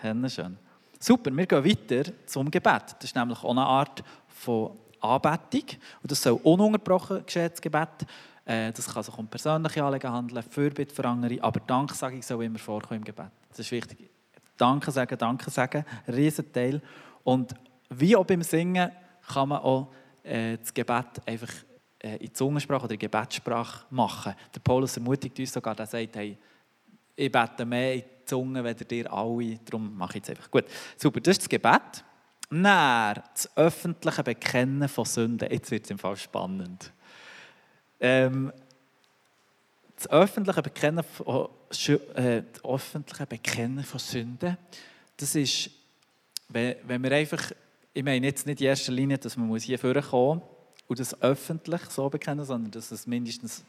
Schön. 0.00 0.58
Super, 1.00 1.36
wir 1.36 1.46
gehen 1.46 1.64
weiter 1.64 2.12
zum 2.24 2.48
Gebet. 2.48 2.94
Das 2.98 3.04
ist 3.04 3.16
nämlich 3.16 3.42
auch 3.42 3.50
eine 3.50 3.66
Art 3.66 4.04
von 4.28 4.78
Anbetung. 5.00 5.64
Und 6.02 6.12
das 6.12 6.22
soll 6.22 6.38
ununterbrochen 6.40 7.26
geschehen, 7.26 7.50
das 7.50 7.60
Gebet. 7.60 8.06
Äh, 8.50 8.72
das 8.72 8.92
kann 8.92 9.04
sich 9.04 9.16
um 9.16 9.28
persönliche 9.28 9.84
Anliegen 9.84 10.10
handeln, 10.10 10.42
Fürbitte 10.42 10.92
für 10.92 11.04
andere, 11.04 11.40
aber 11.40 11.60
Danksagung 11.60 12.20
soll 12.20 12.42
immer 12.42 12.58
vorkommen 12.58 12.98
im 12.98 13.04
Gebet. 13.04 13.30
Das 13.48 13.60
ist 13.60 13.70
wichtig. 13.70 14.10
Danke 14.56 14.90
sagen, 14.90 15.16
Danke 15.16 15.48
sagen, 15.50 15.84
ein 16.04 16.14
Riesenteil. 16.14 16.82
Und 17.22 17.54
wie 17.90 18.16
auch 18.16 18.24
beim 18.24 18.42
Singen 18.42 18.90
kann 19.32 19.50
man 19.50 19.60
auch 19.60 19.92
äh, 20.24 20.58
das 20.58 20.74
Gebet 20.74 21.06
einfach 21.24 21.52
äh, 22.00 22.16
in 22.16 22.34
Zungensprache 22.34 22.86
oder 22.86 22.94
in 22.94 22.98
Gebetssprache 22.98 23.84
machen. 23.90 24.34
Der 24.52 24.60
Paulus 24.60 24.96
ermutigt 24.96 25.38
uns 25.38 25.52
sogar, 25.52 25.78
er 25.78 25.86
sagt, 25.86 26.16
hey, 26.16 26.36
ich 27.14 27.30
bete 27.30 27.64
mehr 27.64 27.94
in 27.94 28.00
die 28.00 28.24
Zunge, 28.24 28.64
wenn 28.64 28.76
ihr 28.90 29.12
alle, 29.12 29.58
darum 29.64 29.96
mache 29.96 30.18
ich 30.18 30.24
es 30.24 30.30
einfach. 30.30 30.50
Gut, 30.50 30.64
super, 30.96 31.20
das 31.20 31.38
ist 31.38 31.42
das 31.42 31.48
Gebet. 31.48 32.04
Dann 32.50 32.64
das 33.32 33.56
öffentliche 33.56 34.24
Bekennen 34.24 34.88
von 34.88 35.04
Sünden. 35.04 35.48
Jetzt 35.48 35.70
wird 35.70 35.84
es 35.84 35.90
im 35.92 36.00
Fall 36.00 36.16
spannend. 36.16 36.92
Ähm, 38.00 38.52
das 39.96 40.10
öffentliche 40.10 40.62
Bekennen 40.62 41.04
von, 41.04 41.48
äh, 42.14 42.42
das 42.52 43.86
von 43.86 43.98
Sünden, 43.98 44.56
das 45.16 45.34
ist, 45.34 45.70
wenn, 46.48 46.76
wenn 46.86 47.02
wir 47.02 47.12
einfach, 47.12 47.52
ich 47.92 48.02
meine 48.02 48.26
jetzt 48.26 48.46
nicht 48.46 48.60
in 48.62 48.68
erster 48.68 48.92
Linie, 48.92 49.18
dass 49.18 49.36
man 49.36 49.54
hier 49.58 49.78
vorkommen 49.78 50.40
und 50.88 50.98
das 50.98 51.20
öffentlich 51.22 51.82
so 51.90 52.08
bekennen, 52.08 52.44
sondern 52.44 52.70
dass 52.70 52.90
es 52.90 53.06
mindestens 53.06 53.62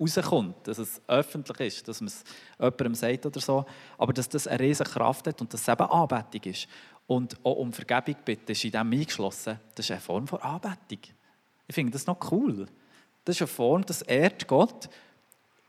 rauskommt, 0.00 0.66
dass 0.66 0.78
es 0.78 1.00
öffentlich 1.06 1.60
ist, 1.60 1.88
dass 1.88 2.00
man 2.00 2.08
es 2.08 2.24
jemandem 2.58 2.94
sagt 2.94 3.26
oder 3.26 3.40
so, 3.40 3.64
aber 3.98 4.12
dass 4.12 4.28
das 4.28 4.46
eine 4.46 4.60
riesige 4.60 4.90
Kraft 4.90 5.26
hat 5.28 5.40
und 5.40 5.54
dass 5.54 5.62
es 5.62 5.68
eben 5.68 5.82
Anbetung 5.82 6.52
ist. 6.52 6.68
Und 7.06 7.36
auch 7.44 7.54
um 7.54 7.72
Vergebung 7.72 8.16
bitten 8.24 8.50
ist 8.50 8.64
in 8.64 8.72
dem 8.72 8.92
eingeschlossen. 8.92 9.60
Das 9.76 9.86
ist 9.86 9.92
eine 9.92 10.00
Form 10.00 10.26
von 10.26 10.40
Anbetung. 10.40 10.98
Ich 11.68 11.74
finde 11.74 11.92
das 11.92 12.06
noch 12.06 12.18
cool. 12.32 12.66
Das 13.26 13.34
ist 13.34 13.42
eine 13.42 13.48
Form, 13.48 13.84
das 13.84 14.02
ehrt 14.02 14.46
Gott 14.46 14.88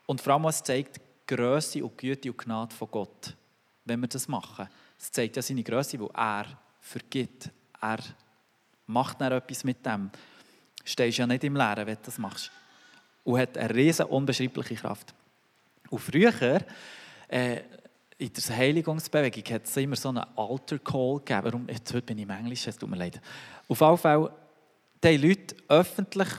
und 0.05 0.21
vor 0.21 0.33
allem, 0.33 0.45
es 0.45 0.61
zeigt 0.61 1.01
Größe 1.25 1.83
und 1.83 1.97
Güte 1.97 2.29
und 2.29 2.37
Gnade 2.37 2.73
von 2.75 2.87
Gott, 2.91 3.35
wenn 3.83 3.99
wir 3.99 4.07
das 4.07 4.27
machen. 4.27 4.69
Es 4.99 5.11
zeigt 5.11 5.35
ja 5.35 5.41
seine 5.41 5.63
Größe, 5.63 5.99
wo 5.99 6.05
er 6.13 6.45
vergibt. 6.79 7.49
Er 7.81 7.97
macht 8.85 9.19
dann 9.19 9.31
etwas 9.31 9.63
mit 9.63 9.83
dem. 9.83 10.11
Du 10.11 10.85
stehst 10.85 11.17
ja 11.17 11.25
nicht 11.25 11.43
im 11.43 11.55
Leeren, 11.55 11.87
wenn 11.87 11.95
du 11.95 12.01
das 12.03 12.19
machst. 12.19 12.51
und 13.23 13.39
hat 13.39 13.57
eine 13.57 13.73
riesen 13.73 14.05
unbeschreibliche 14.05 14.75
Kraft. 14.75 15.15
Und 15.89 15.99
früher, 15.99 16.61
äh, 17.27 17.61
in 18.19 18.31
der 18.33 18.55
Heiligungsbewegung, 18.55 19.43
hat 19.55 19.65
es 19.65 19.77
immer 19.77 19.95
so 19.95 20.09
einen 20.09 20.23
Altar 20.35 20.77
Call 20.77 21.17
gegeben. 21.25 21.41
Warum? 21.43 21.69
Jetzt 21.69 21.91
heute 21.91 22.05
bin 22.05 22.19
ich 22.19 22.23
im 22.23 22.29
Englisch, 22.29 22.67
es 22.67 22.77
tut 22.77 22.87
mir 22.87 22.97
leid. 22.97 23.19
Auf 23.67 23.81
jeden 23.81 23.97
Fall, 23.97 24.31
die 25.03 25.17
Leute 25.17 25.55
öffentlich 25.67 26.29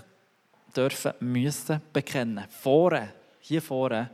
dürfen, 0.79 1.13
müssen 1.21 1.81
bekennen. 1.93 2.45
Vorne, 2.49 3.13
hier 3.41 3.61
vorne, 3.61 4.11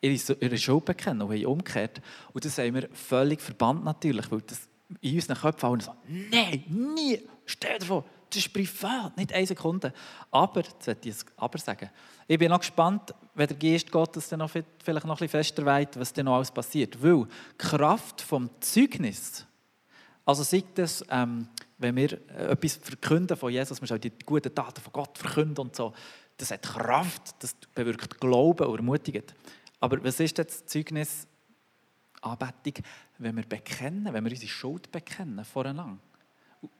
ihre, 0.00 0.36
ihre 0.40 0.58
Schuld 0.58 0.84
bekennen 0.84 1.22
und 1.22 1.32
haben 1.32 1.46
umgekehrt. 1.46 2.00
Und 2.32 2.44
das 2.44 2.58
haben 2.58 2.74
wir 2.74 2.88
völlig 2.92 3.40
verbannt 3.40 3.84
natürlich, 3.84 4.30
weil 4.30 4.42
das 4.42 4.68
in 5.00 5.14
unseren 5.14 5.36
Köpfen 5.36 5.68
auch 5.68 5.80
so, 5.80 5.94
nein, 6.06 6.64
nie, 6.68 7.20
stell 7.46 7.78
dir 7.78 7.86
vor, 7.86 8.04
das 8.28 8.38
ist 8.38 8.52
privat, 8.52 9.16
nicht 9.16 9.32
eine 9.32 9.46
Sekunde. 9.46 9.92
Aber, 10.30 10.62
jetzt 10.62 10.86
werde 10.86 11.08
ich 11.08 11.16
aber 11.36 11.58
sagen, 11.58 11.90
ich 12.26 12.38
bin 12.38 12.48
noch 12.48 12.60
gespannt, 12.60 13.14
wenn 13.34 13.46
der 13.46 13.56
Geist 13.56 13.90
Gottes 13.90 14.28
dann 14.28 14.38
noch 14.38 14.50
vielleicht 14.50 14.86
noch 14.86 15.02
ein 15.02 15.08
bisschen 15.08 15.28
fester 15.28 15.64
weiß, 15.64 15.88
was 15.96 16.12
dann 16.12 16.26
noch 16.26 16.36
alles 16.36 16.50
passiert. 16.50 17.02
Weil 17.02 17.24
die 17.24 17.58
Kraft 17.58 18.20
vom 18.20 18.50
Zeugnis, 18.60 19.46
also 20.24 20.42
sagt 20.42 20.78
das, 20.78 21.04
ähm, 21.10 21.48
wenn 21.78 21.96
wir 21.96 22.12
äh, 22.12 22.52
etwas 22.52 22.76
verkünden 22.76 23.36
von 23.36 23.52
Jesus, 23.52 23.80
wir 23.80 23.88
sollen 23.88 24.00
die 24.00 24.12
guten 24.24 24.54
Taten 24.54 24.80
von 24.80 24.92
Gott 24.92 25.18
verkünden 25.18 25.58
und 25.58 25.76
so, 25.76 25.92
das 26.36 26.50
hat 26.50 26.62
Kraft, 26.62 27.34
das 27.40 27.54
bewirkt 27.74 28.20
Glauben 28.20 28.66
und 28.66 28.76
ermutigt. 28.76 29.34
Aber 29.80 30.02
was 30.04 30.20
ist 30.20 30.38
das 30.38 30.64
Zeugnis, 30.66 31.26
Anbetung, 32.20 32.84
wenn 33.18 33.36
wir 33.36 33.44
bekennen, 33.44 34.12
wenn 34.12 34.24
wir 34.24 34.30
unsere 34.30 34.50
Schuld 34.50 34.90
bekennen 34.92 35.44
voreinander? 35.44 35.98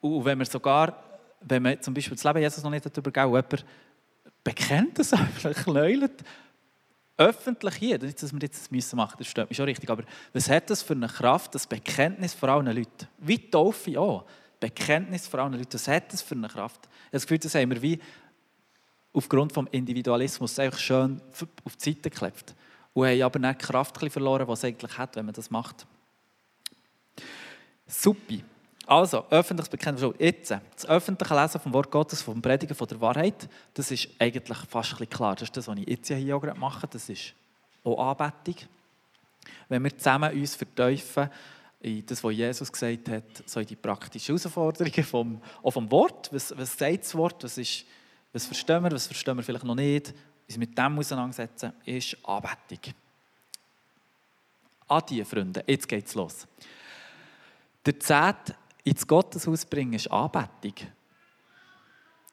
Und 0.00 0.24
wenn 0.24 0.38
wir 0.38 0.46
sogar, 0.46 1.02
wenn 1.40 1.64
wir 1.64 1.80
zum 1.80 1.94
Beispiel 1.94 2.16
das 2.16 2.24
Leben 2.24 2.38
Jesus 2.38 2.62
noch 2.62 2.70
nicht 2.70 2.96
übergeben 2.96 3.28
jemand 3.28 3.64
bekennt 4.44 4.98
das 4.98 5.12
einfach, 5.12 5.52
knäult, 5.54 6.22
öffentlich 7.26 7.74
hier, 7.76 7.98
nicht, 7.98 8.22
dass 8.22 8.32
wir 8.32 8.40
das 8.40 8.70
müssen 8.70 8.96
machen, 8.96 9.16
das 9.18 9.26
stimmt 9.26 9.50
mich 9.50 9.56
schon 9.56 9.66
richtig, 9.66 9.88
aber 9.88 10.04
was 10.32 10.48
hat 10.48 10.70
das 10.70 10.82
für 10.82 10.94
eine 10.94 11.08
Kraft, 11.08 11.54
das 11.54 11.66
Bekenntnis 11.66 12.34
vor 12.34 12.48
allen 12.48 12.66
Leuten? 12.66 13.08
Wie 13.18 13.38
Taufe 13.50 13.98
auch. 13.98 14.24
Bekenntnis 14.60 15.26
vor 15.26 15.40
allen 15.40 15.52
Leuten, 15.52 15.72
was 15.72 15.88
hat 15.88 16.12
das 16.12 16.22
für 16.22 16.34
eine 16.34 16.48
Kraft? 16.48 16.80
Ich 16.84 16.90
habe 16.90 17.10
das 17.12 17.22
Gefühl, 17.22 17.38
das 17.38 17.54
haben 17.54 17.70
wir 17.70 17.82
wie 17.82 17.98
aufgrund 19.12 19.56
des 19.56 19.64
Individualismus 19.72 20.58
einfach 20.58 20.78
schön 20.78 21.20
auf 21.64 21.76
die 21.76 21.90
Seite 21.90 22.10
geklebt. 22.10 22.54
Und 22.94 23.06
haben 23.06 23.22
aber 23.22 23.38
nicht 23.38 23.60
die 23.60 23.66
Kraft 23.66 23.98
verloren, 23.98 24.46
die 24.46 24.52
es 24.52 24.64
eigentlich 24.64 24.98
hat, 24.98 25.16
wenn 25.16 25.26
man 25.26 25.34
das 25.34 25.50
macht. 25.50 25.86
Supi. 27.86 28.44
Also, 28.92 29.24
öffentliches 29.30 29.70
Bekenntnis. 29.70 30.12
Jetzt, 30.18 30.50
das 30.50 30.84
öffentliche 30.84 31.34
Lesen 31.34 31.58
vom 31.58 31.72
Wort 31.72 31.90
Gottes, 31.90 32.20
vom 32.20 32.42
Predigen 32.42 32.76
von 32.76 32.86
der 32.86 33.00
Wahrheit, 33.00 33.48
das 33.72 33.90
ist 33.90 34.06
eigentlich 34.18 34.58
fast 34.68 35.00
ein 35.00 35.08
klar. 35.08 35.34
Das 35.34 35.44
ist 35.44 35.56
das, 35.56 35.66
was 35.66 35.78
ich 35.78 35.88
jetzt 35.88 36.08
hier 36.08 36.36
auch 36.36 36.42
gerade 36.42 36.60
mache. 36.60 36.86
Das 36.88 37.08
ist 37.08 37.32
auch 37.84 38.10
Anbetung. 38.10 38.68
Wenn 39.70 39.82
wir 39.82 39.96
zusammen 39.96 40.38
uns 40.38 40.54
vertiefen 40.56 41.30
in 41.80 42.04
das, 42.04 42.22
was 42.22 42.34
Jesus 42.34 42.70
gesagt 42.70 43.08
hat, 43.08 43.42
so 43.46 43.60
in 43.60 43.66
die 43.66 43.76
praktischen 43.76 44.36
Herausforderungen 44.36 45.04
vom, 45.04 45.40
auch 45.62 45.70
vom 45.70 45.90
Wort. 45.90 46.28
Was, 46.30 46.54
was 46.54 46.76
sagt 46.76 47.04
das 47.04 47.14
Wort? 47.14 47.42
Was, 47.44 47.56
ist, 47.56 47.86
was 48.30 48.44
verstehen 48.44 48.84
wir, 48.84 48.92
was 48.92 49.06
verstehen 49.06 49.38
wir 49.38 49.42
vielleicht 49.42 49.64
noch 49.64 49.74
nicht? 49.74 50.12
Uns 50.46 50.58
mit 50.58 50.76
dem 50.76 50.98
auseinandersetzen, 50.98 51.72
ist 51.86 52.18
Anbetung. 52.24 52.92
Adieu, 54.86 55.24
Freunde. 55.24 55.64
Jetzt 55.66 55.88
geht's 55.88 56.14
los. 56.14 56.46
Der 57.86 57.98
Zehnt 57.98 58.54
ins 58.84 59.06
Gotteshaus 59.06 59.64
bringen, 59.64 59.94
ist 59.94 60.10
Anbetung. 60.10 60.74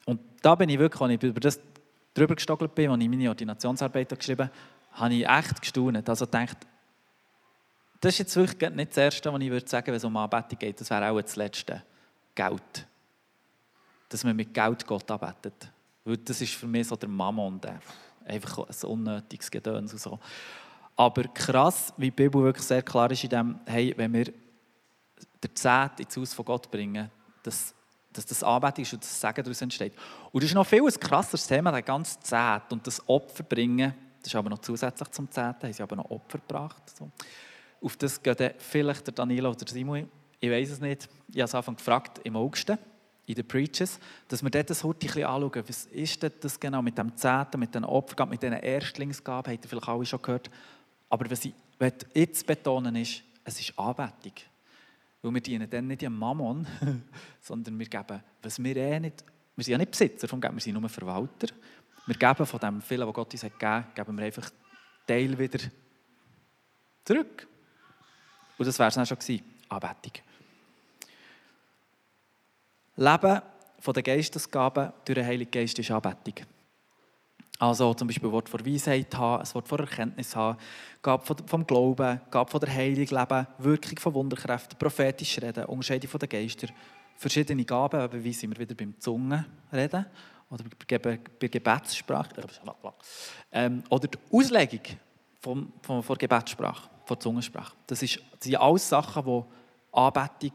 Und 0.06 0.20
da 0.42 0.56
bin 0.56 0.70
ich 0.70 0.80
wirklich, 0.80 1.02
als 1.02 1.12
ich 1.12 1.24
über 1.24 1.40
das 1.40 1.60
drüber 2.14 2.36
gestockelt 2.36 2.74
bin, 2.74 2.90
als 2.90 3.02
ich 3.02 3.10
meine 3.10 3.30
Ordinationsarbeit 3.30 4.18
geschrieben 4.18 4.50
habe, 4.50 4.54
habe 4.92 5.14
ich 5.14 5.28
echt 5.28 5.62
gestaunt. 5.62 6.10
Also 6.10 6.26
gedacht, 6.26 6.58
das 8.02 8.14
ist 8.14 8.20
jetzt 8.20 8.36
wirklich 8.36 8.72
nicht 8.72 8.92
das 8.92 8.98
Erste, 8.98 9.32
was 9.32 9.42
ich 9.42 9.50
würde 9.50 9.68
sagen, 9.68 9.88
wenn 9.88 9.96
es 9.96 10.04
um 10.04 10.16
Anbetung 10.16 10.58
geht. 10.58 10.80
Das 10.80 10.90
wäre 10.90 11.10
auch 11.10 11.22
das 11.22 11.36
Letzte. 11.36 11.84
Geld. 12.34 12.88
Dass 14.08 14.24
man 14.24 14.36
mit 14.36 14.54
Geld 14.54 14.88
Gott 14.88 15.10
arbeitet. 15.12 15.70
Weil 16.06 16.18
das 16.18 16.42
ist 16.42 16.54
für 16.54 16.68
mich 16.68 16.88
so 16.88 16.96
der 16.96 17.10
Mammon, 17.10 17.60
einfach 18.26 18.60
ein 18.60 18.90
unnötiges 18.90 19.52
Gedöns 19.52 19.92
und 19.92 20.00
so. 20.00 20.20
Aber 20.96 21.24
krass, 21.24 21.94
wie 21.98 22.06
die 22.06 22.12
Bibel 22.12 22.44
wirklich 22.44 22.66
sehr 22.66 22.82
klar 22.82 23.12
ist 23.12 23.24
in 23.24 23.30
dem, 23.30 23.60
hey, 23.66 23.94
wenn 23.96 24.14
wir 24.14 24.34
der 25.42 25.56
Zehnt 25.56 26.00
ins 26.00 26.18
Haus 26.18 26.34
von 26.34 26.46
Gott 26.46 26.70
bringen, 26.70 27.10
dass, 27.44 27.74
dass 28.12 28.26
das 28.26 28.44
Anbetung 28.44 28.84
ist 28.84 28.94
und 28.94 29.04
das 29.04 29.22
Segen 29.22 29.44
daraus 29.44 29.62
entsteht. 29.62 29.94
Und 30.32 30.44
das 30.44 30.50
ist 30.50 30.56
noch 30.56 30.66
viel 30.66 30.84
ein 30.84 31.00
krasseres 31.00 31.48
Thema, 31.48 31.72
der 31.72 31.82
ganze 31.82 32.20
Zehnt 32.20 32.72
und 32.72 32.86
das 32.86 33.08
Opfer 33.08 33.44
bringen. 33.44 33.94
Das 34.22 34.28
ist 34.28 34.36
aber 34.36 34.50
noch 34.50 34.60
zusätzlich 34.60 35.10
zum 35.12 35.30
Zehnt, 35.32 35.64
haben 35.64 35.74
sie 35.74 35.84
aber 35.84 35.96
noch 35.96 36.10
Opfer 36.10 36.40
gebracht. 36.40 36.82
So. 36.98 37.10
Auf 37.82 37.96
das 37.98 38.22
geht 38.22 38.56
vielleicht 38.58 39.08
der 39.08 39.14
Danilo 39.14 39.50
oder 39.50 39.68
Simon, 39.68 40.10
ich 40.40 40.50
weiß 40.50 40.70
es 40.72 40.80
nicht. 40.80 41.10
Ich 41.30 41.38
habe 41.38 41.46
es 41.46 41.56
Anfang 41.56 41.76
gefragt, 41.76 42.22
im 42.24 42.36
August, 42.36 42.70
in 43.26 43.36
den 43.36 43.48
Preaches, 43.48 44.00
dass 44.28 44.42
wir 44.42 44.50
dort 44.50 44.70
das 44.70 44.84
heute 44.84 45.06
ein 45.06 45.08
bisschen 45.08 45.26
anschauen. 45.26 45.64
Was 45.68 45.86
ist 45.86 46.24
denn 46.24 46.32
das 46.40 46.60
genau 46.60 46.82
mit 46.82 46.98
dem 46.98 47.16
Zehnten, 47.16 47.60
mit 47.60 47.76
den 47.76 47.84
Opfergaben, 47.84 48.32
mit 48.32 48.42
diesen 48.42 48.56
Erstlingsgaben, 48.56 49.54
habt 49.54 49.66
ihr 49.66 49.70
vielleicht 49.70 49.88
alle 49.88 50.06
schon 50.06 50.22
gehört. 50.22 50.50
Aber 51.10 51.30
was 51.30 51.46
ich 51.46 51.54
jetzt 52.14 52.48
betonen 52.48 52.96
ist, 52.96 53.22
es 53.44 53.60
ist 53.60 53.78
Anbetung. 53.78 54.34
Weil 55.22 55.34
wir 55.34 55.42
dienen 55.42 55.70
dann 55.70 55.88
nicht 55.88 56.02
dem 56.02 56.18
Mammon, 56.18 56.66
sondern 57.42 57.78
wir 57.78 57.88
geben, 57.88 58.24
was 58.42 58.64
wir 58.64 58.78
eh 58.78 59.00
nicht, 59.00 59.24
wir 59.56 59.64
sind 59.64 59.72
ja 59.74 59.78
nicht 59.78 59.92
Besitzer 59.92 60.28
vom 60.28 60.40
Geld, 60.40 60.54
wir 60.54 60.62
sind 60.62 60.80
nur 60.80 60.88
Verwalter. 60.88 61.48
Wir 62.06 62.16
geben 62.16 62.46
von 62.46 62.60
dem 62.60 62.82
vielen, 62.82 63.08
was 63.08 63.14
Gott 63.14 63.34
uns 63.34 63.44
hat 63.44 63.60
gegeben, 63.60 63.86
geben 63.94 64.18
wir 64.18 64.26
einfach 64.26 64.50
Teil 65.06 65.38
wieder 65.38 65.60
zurück. 67.04 67.48
Und 68.58 68.66
das 68.66 68.80
wäre 68.80 68.90
es 68.90 68.96
dann 68.96 69.06
schon 69.06 69.20
gewesen, 69.20 69.44
Anbetung. 69.68 70.24
Leben 72.96 73.42
von 73.80 73.94
den 73.94 74.04
Geistesgaben 74.04 74.92
durch 75.06 75.16
den 75.16 75.26
Heiligen 75.26 75.52
Geist 75.52 75.80
ist 75.80 75.92
Anbetung. 75.92 76.46
Also 77.60 77.94
zum 77.94 78.08
Beispiel 78.08 78.30
ein 78.30 78.32
Wort 78.32 78.48
von 78.48 78.66
Weisheit 78.66 79.14
haben, 79.18 79.44
ein 79.44 79.54
Wort 79.54 79.68
von 79.68 79.80
Erkenntnis 79.80 80.34
haben, 80.34 80.58
Gabe 81.02 81.36
vom 81.46 81.68
Glauben, 81.68 82.22
Gabe 82.32 82.50
von 82.50 82.60
der 82.62 82.74
Heilung 82.74 83.06
leben, 83.06 83.48
Wirkung 83.58 84.00
von 84.00 84.14
Wunderkräften, 84.14 84.80
prophetisch 84.80 85.42
reden, 85.42 85.66
Unterscheidung 85.66 86.10
von 86.10 86.20
den 86.22 86.30
Geistern, 86.30 86.72
verschiedene 87.18 87.66
Gaben, 87.66 88.02
eben 88.02 88.24
wie 88.24 88.32
sind 88.32 88.52
wir 88.52 88.60
wieder 88.60 88.76
beim 88.76 88.98
Zungen 88.98 89.46
reden 89.74 90.06
oder 90.50 90.64
bei 91.38 91.48
Gebetssprache 91.50 92.30
ähm, 93.52 93.84
oder 93.90 94.08
die 94.08 94.18
Auslegung 94.32 94.82
von, 95.42 95.74
von, 95.82 96.02
von 96.02 96.18
Gebetssprache, 96.18 96.90
von 97.04 97.20
Zungensprache. 97.20 97.76
Das, 97.86 98.02
ist, 98.02 98.20
das 98.32 98.46
sind 98.46 98.56
alles 98.56 98.88
Sachen, 98.88 99.26
die 99.26 99.44
Anbetung 99.92 100.54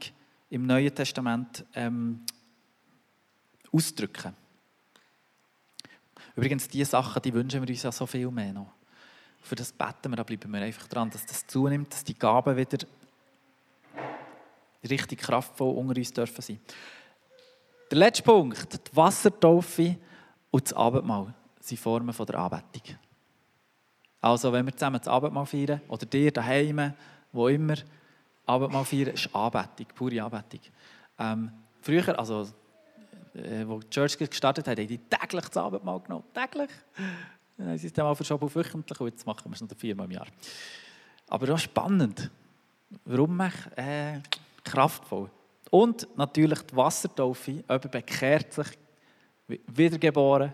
im 0.49 0.67
Neuen 0.67 0.95
Testament 0.95 1.67
ähm, 1.75 2.25
ausdrücken. 3.71 4.35
Übrigens, 6.37 6.69
diese 6.69 6.91
Sachen, 6.91 7.23
die 7.23 7.33
wünschen 7.33 7.63
wir 7.63 7.69
uns 7.69 7.83
ja 7.83 7.93
so 7.93 8.07
viel 8.07 8.31
mehr 8.31 8.53
noch. 8.53 8.73
Für 9.41 9.55
das 9.55 9.73
beten 9.73 10.11
wir, 10.11 10.17
da 10.17 10.23
bleiben 10.23 10.53
wir 10.53 10.61
einfach 10.63 10.89
dran, 10.89 11.11
dass 11.11 11.27
das 11.27 11.47
zunimmt, 11.47 11.93
dass 11.93 12.03
die 12.03 12.19
Gaben 12.19 12.57
wieder 12.57 12.79
richtig 14.89 15.21
kraftvoll 15.21 15.77
unter 15.77 15.97
uns 15.97 16.13
dürfen 16.13 16.43
sein. 16.43 16.61
Der 17.91 17.99
letzte 17.99 18.23
Punkt, 18.23 18.73
die 18.73 18.97
Wassertaufe 18.97 19.97
und 20.51 20.65
das 20.65 20.73
Abendmahl 20.73 21.35
sind 21.61 21.79
Formen 21.79 22.15
der 22.17 22.35
Anbetung. 22.35 22.97
Also, 24.21 24.53
wenn 24.53 24.65
wir 24.65 24.73
zusammen 24.73 24.99
das 24.99 25.09
Abendmahl 25.09 25.47
feiern, 25.47 25.83
oder 25.89 26.07
dir 26.07 26.33
daheim, 26.33 26.95
wo 27.33 27.49
immer, 27.49 27.77
Abendmahl 28.47 28.85
feiern, 28.85 29.09
ist 29.15 29.35
Anbetung, 29.35 29.87
pure 29.95 30.23
Anbetung. 30.23 30.61
Ähm, 31.19 31.53
früher, 31.83 32.19
also 32.19 32.49
äh, 33.35 33.67
wo 33.67 33.81
die 33.81 33.91
Church 33.91 34.17
gestartet 34.17 34.67
hat, 34.69 34.79
haben 34.79 34.87
die 34.87 34.99
täglich 34.99 35.45
das 35.47 35.57
Abendmahl 35.57 36.01
genommen. 36.01 36.25
Täglich. 36.33 36.71
Dann 37.57 37.69
haben 37.69 37.79
sie 37.79 37.87
es 37.87 37.93
dann 37.93 38.05
mal 38.05 38.15
verschoben 38.15 38.45
auf 38.45 38.55
wöchentlich 38.55 39.01
und 39.01 39.09
jetzt 39.09 39.27
machen 39.27 39.51
wir 39.51 39.55
es 39.55 39.61
noch 39.61 39.77
viermal 39.77 40.07
im 40.07 40.13
Jahr. 40.13 40.27
Aber 41.29 41.55
auch 41.55 41.59
spannend. 41.59 42.31
Warum 43.05 43.41
äh, 43.41 44.21
kraftvoll? 44.63 45.31
Und 45.71 46.07
natürlich 46.17 46.61
die 46.63 46.77
Wassertaufe. 46.77 47.51
Jemand 47.51 47.91
bekehrt 47.91 48.53
sich, 48.53 48.69
wiedergeboren, 49.49 50.53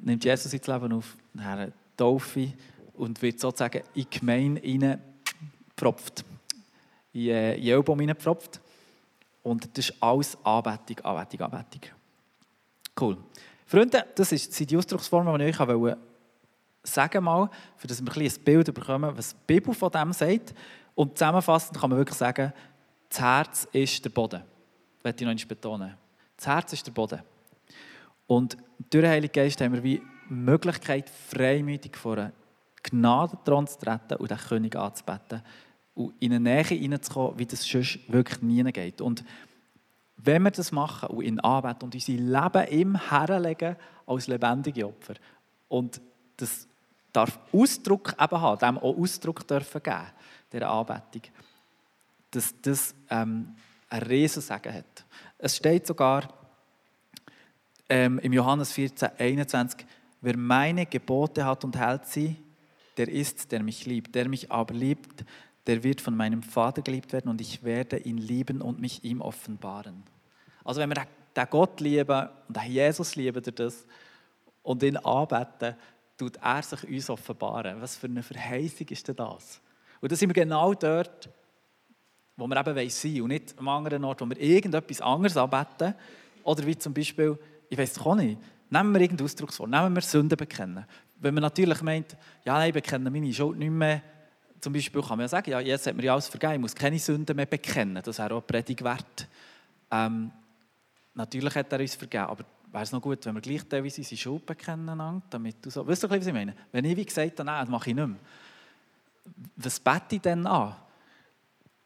nimmt 0.00 0.24
Jesus 0.24 0.52
ins 0.52 0.66
Leben 0.66 0.92
auf, 0.92 1.16
eine 1.36 1.72
Taufe 1.96 2.52
und 2.94 3.20
wird 3.20 3.40
sozusagen 3.40 3.82
in 3.94 4.06
die 4.10 4.18
Gemeinde 4.18 4.60
hineingepfropft. 4.62 6.24
In, 7.12 7.28
äh, 7.28 7.56
in 7.56 7.74
Album 7.74 8.00
hineingepfropft. 8.00 8.60
Und 9.44 9.76
das 9.76 9.90
ist 9.90 10.02
alles 10.02 10.36
Anbetung, 10.42 11.04
Anbetung, 11.04 11.40
Anbetung. 11.42 11.82
Cool. 12.98 13.18
Freunde, 13.66 14.04
das 14.14 14.30
sind 14.30 14.70
die 14.70 14.76
Ausdrucksformen, 14.76 15.38
die 15.38 15.44
ich 15.44 15.60
euch 15.60 15.96
sagen 16.82 17.24
mal, 17.24 17.50
für 17.76 17.86
dass 17.86 18.04
wir 18.04 18.16
ein, 18.16 18.44
Bild 18.44 18.74
bekommen, 18.74 19.16
was 19.16 19.30
die 19.30 19.40
Bibel 19.46 19.74
von 19.74 19.90
dem 19.90 20.12
sagt. 20.12 20.54
Und 20.94 21.18
zusammenfassend 21.18 21.78
kann 21.78 21.90
man 21.90 21.98
wirklich 21.98 22.18
sagen, 22.18 22.52
das 23.08 23.20
Herz 23.20 23.68
ist 23.72 24.04
der 24.04 24.10
Boden. 24.10 24.40
Das 24.40 25.04
möchte 25.04 25.24
ich 25.24 25.26
noch 25.26 25.30
einmal 25.30 25.46
betonen. 25.46 25.94
Das 26.36 26.46
Herz 26.46 26.72
ist 26.72 26.86
der 26.86 26.92
Boden. 26.92 27.20
Und 28.26 28.56
durch 28.90 29.02
den 29.02 29.10
Heiligen 29.10 29.32
Geist 29.32 29.60
haben 29.60 29.74
wir 29.74 29.82
wie 29.82 30.02
Möglichkeit, 30.28 31.10
freimütig 31.10 31.96
vor 31.96 32.16
einen 32.16 32.32
Gnadenthron 32.82 33.66
zu 33.66 33.78
treten 33.78 34.16
und 34.16 34.30
den 34.30 34.38
König 34.38 34.76
anzubeten 34.76 35.42
und 35.94 36.14
in 36.20 36.32
eine 36.32 36.40
Nähe 36.40 36.64
hineinzukommen, 36.64 37.38
wie 37.38 37.46
das 37.46 37.64
sonst 37.64 38.00
wirklich 38.08 38.42
nie 38.42 38.62
geht. 38.64 39.00
Und 39.00 39.24
wenn 40.16 40.42
wir 40.42 40.50
das 40.50 40.72
machen 40.72 41.10
und 41.10 41.24
ihn 41.24 41.40
anbeten 41.40 41.84
und 41.84 41.94
unser 41.94 42.12
Leben 42.12 42.68
ihm 42.70 43.10
herlegen 43.10 43.76
als 44.06 44.26
lebendige 44.26 44.86
Opfer 44.86 45.14
und 45.68 46.00
das 46.36 46.66
darf 47.12 47.38
Ausdruck 47.52 48.16
eben 48.20 48.40
haben, 48.40 48.58
dem 48.58 48.78
auch 48.78 48.96
Ausdruck 48.96 49.46
dürfen 49.46 49.82
geben, 49.82 50.06
dieser 50.52 50.70
Anbetung, 50.70 51.22
dass 52.30 52.54
das 52.60 52.94
ähm, 53.10 53.54
ein 53.88 54.02
Riesensegen 54.02 54.74
hat. 54.74 55.04
Es 55.38 55.56
steht 55.56 55.86
sogar 55.86 56.28
ähm, 57.88 58.18
im 58.18 58.32
Johannes 58.32 58.72
14, 58.72 59.10
21, 59.18 59.86
wer 60.20 60.36
meine 60.36 60.86
Gebote 60.86 61.44
hat 61.44 61.64
und 61.64 61.76
hält 61.76 62.06
sie, 62.06 62.36
der 62.96 63.08
ist, 63.08 63.52
der 63.52 63.62
mich 63.62 63.86
liebt. 63.86 64.14
Der 64.14 64.28
mich 64.28 64.50
aber 64.50 64.74
liebt, 64.74 65.24
der 65.66 65.82
wird 65.82 66.00
von 66.00 66.16
meinem 66.16 66.42
Vater 66.42 66.82
geliebt 66.82 67.12
werden 67.12 67.28
und 67.28 67.40
ich 67.40 67.62
werde 67.62 67.98
ihn 67.98 68.18
lieben 68.18 68.60
und 68.60 68.80
mich 68.80 69.02
ihm 69.04 69.20
offenbaren. 69.20 70.02
Also 70.64 70.80
wenn 70.80 70.90
wir 70.90 71.06
den 71.36 71.46
Gott 71.50 71.80
lieben 71.80 72.28
und 72.48 72.56
den 72.56 72.70
Jesus 72.70 73.16
lieben 73.16 73.42
durch 73.42 73.54
das 73.54 73.86
und 74.62 74.82
ihn 74.82 74.96
anbeten, 74.98 75.74
tut 76.16 76.36
er 76.36 76.62
sich 76.62 76.84
uns 76.88 77.10
offenbaren. 77.10 77.80
Was 77.80 77.96
für 77.96 78.06
eine 78.06 78.22
Verheißung 78.22 78.88
ist 78.88 79.08
denn 79.08 79.16
das? 79.16 79.60
Und 80.00 80.12
da 80.12 80.16
sind 80.16 80.28
wir 80.28 80.34
genau 80.34 80.74
dort, 80.74 81.28
wo 82.36 82.46
wir 82.46 82.56
eben 82.56 82.90
sein 82.90 83.22
und 83.22 83.28
nicht 83.28 83.54
am 83.58 83.68
anderen 83.68 84.04
Ort, 84.04 84.20
wo 84.20 84.28
wir 84.28 84.38
irgendetwas 84.38 85.00
anderes 85.00 85.36
anbeten. 85.36 85.94
Oder 86.42 86.66
wie 86.66 86.76
zum 86.76 86.92
Beispiel, 86.92 87.38
ich 87.68 87.78
weiß 87.78 87.92
es 87.92 87.98
auch 87.98 88.14
nicht, 88.14 88.38
nehmen 88.70 88.92
wir 88.92 89.00
irgendeinen 89.00 89.26
Ausdrucksform, 89.26 89.70
nehmen 89.70 89.94
wir 89.94 90.02
Sünden 90.02 90.36
bekennen. 90.36 90.84
Wenn 91.18 91.34
man 91.34 91.42
natürlich 91.42 91.80
meint, 91.82 92.16
ja, 92.44 92.54
nein, 92.54 92.68
ich 92.68 92.74
bekenne 92.74 93.10
meine 93.10 93.32
Schuld 93.32 93.58
nicht 93.58 93.70
mehr, 93.70 94.02
zum 94.60 94.72
Beispiel 94.72 95.00
kann 95.00 95.10
man 95.10 95.20
ja 95.20 95.28
sagen, 95.28 95.50
ja, 95.50 95.60
jetzt 95.60 95.86
hat 95.86 95.94
mir 95.94 96.04
ja 96.04 96.12
alles 96.12 96.28
vergeben, 96.28 96.54
ich 96.54 96.60
muss 96.60 96.74
keine 96.74 96.98
Sünden 96.98 97.36
mehr 97.36 97.46
bekennen. 97.46 98.02
Das 98.02 98.18
wäre 98.18 98.34
auch 98.34 98.38
eine 98.38 98.42
Predigt 98.42 98.82
wert. 98.82 99.28
Ähm, 99.90 100.30
natürlich 101.14 101.54
hat 101.54 101.72
er 101.72 101.80
uns 101.80 101.94
vergeben, 101.94 102.24
aber 102.24 102.44
wäre 102.70 102.82
es 102.82 102.92
noch 102.92 103.00
gut, 103.00 103.24
wenn 103.26 103.34
wir 103.34 103.40
gleich 103.40 103.62
teilweise 103.68 104.00
unsere 104.00 104.16
Schuld 104.16 104.46
bekennen, 104.46 105.22
damit 105.30 105.64
du 105.64 105.70
so... 105.70 105.86
Weißt 105.86 106.02
du, 106.02 106.10
was 106.10 106.26
ich 106.26 106.32
meine? 106.32 106.54
Wenn 106.72 106.84
ich 106.84 106.96
wie 106.96 107.04
gesagt 107.04 107.38
habe, 107.38 107.44
nein, 107.44 107.60
das 107.60 107.68
mache 107.68 107.90
ich 107.90 107.96
nicht 107.96 108.06
mehr. 108.06 108.16
Was 109.56 109.78
bete 109.78 110.16
ich 110.16 110.20
denn 110.20 110.46
an? 110.46 110.74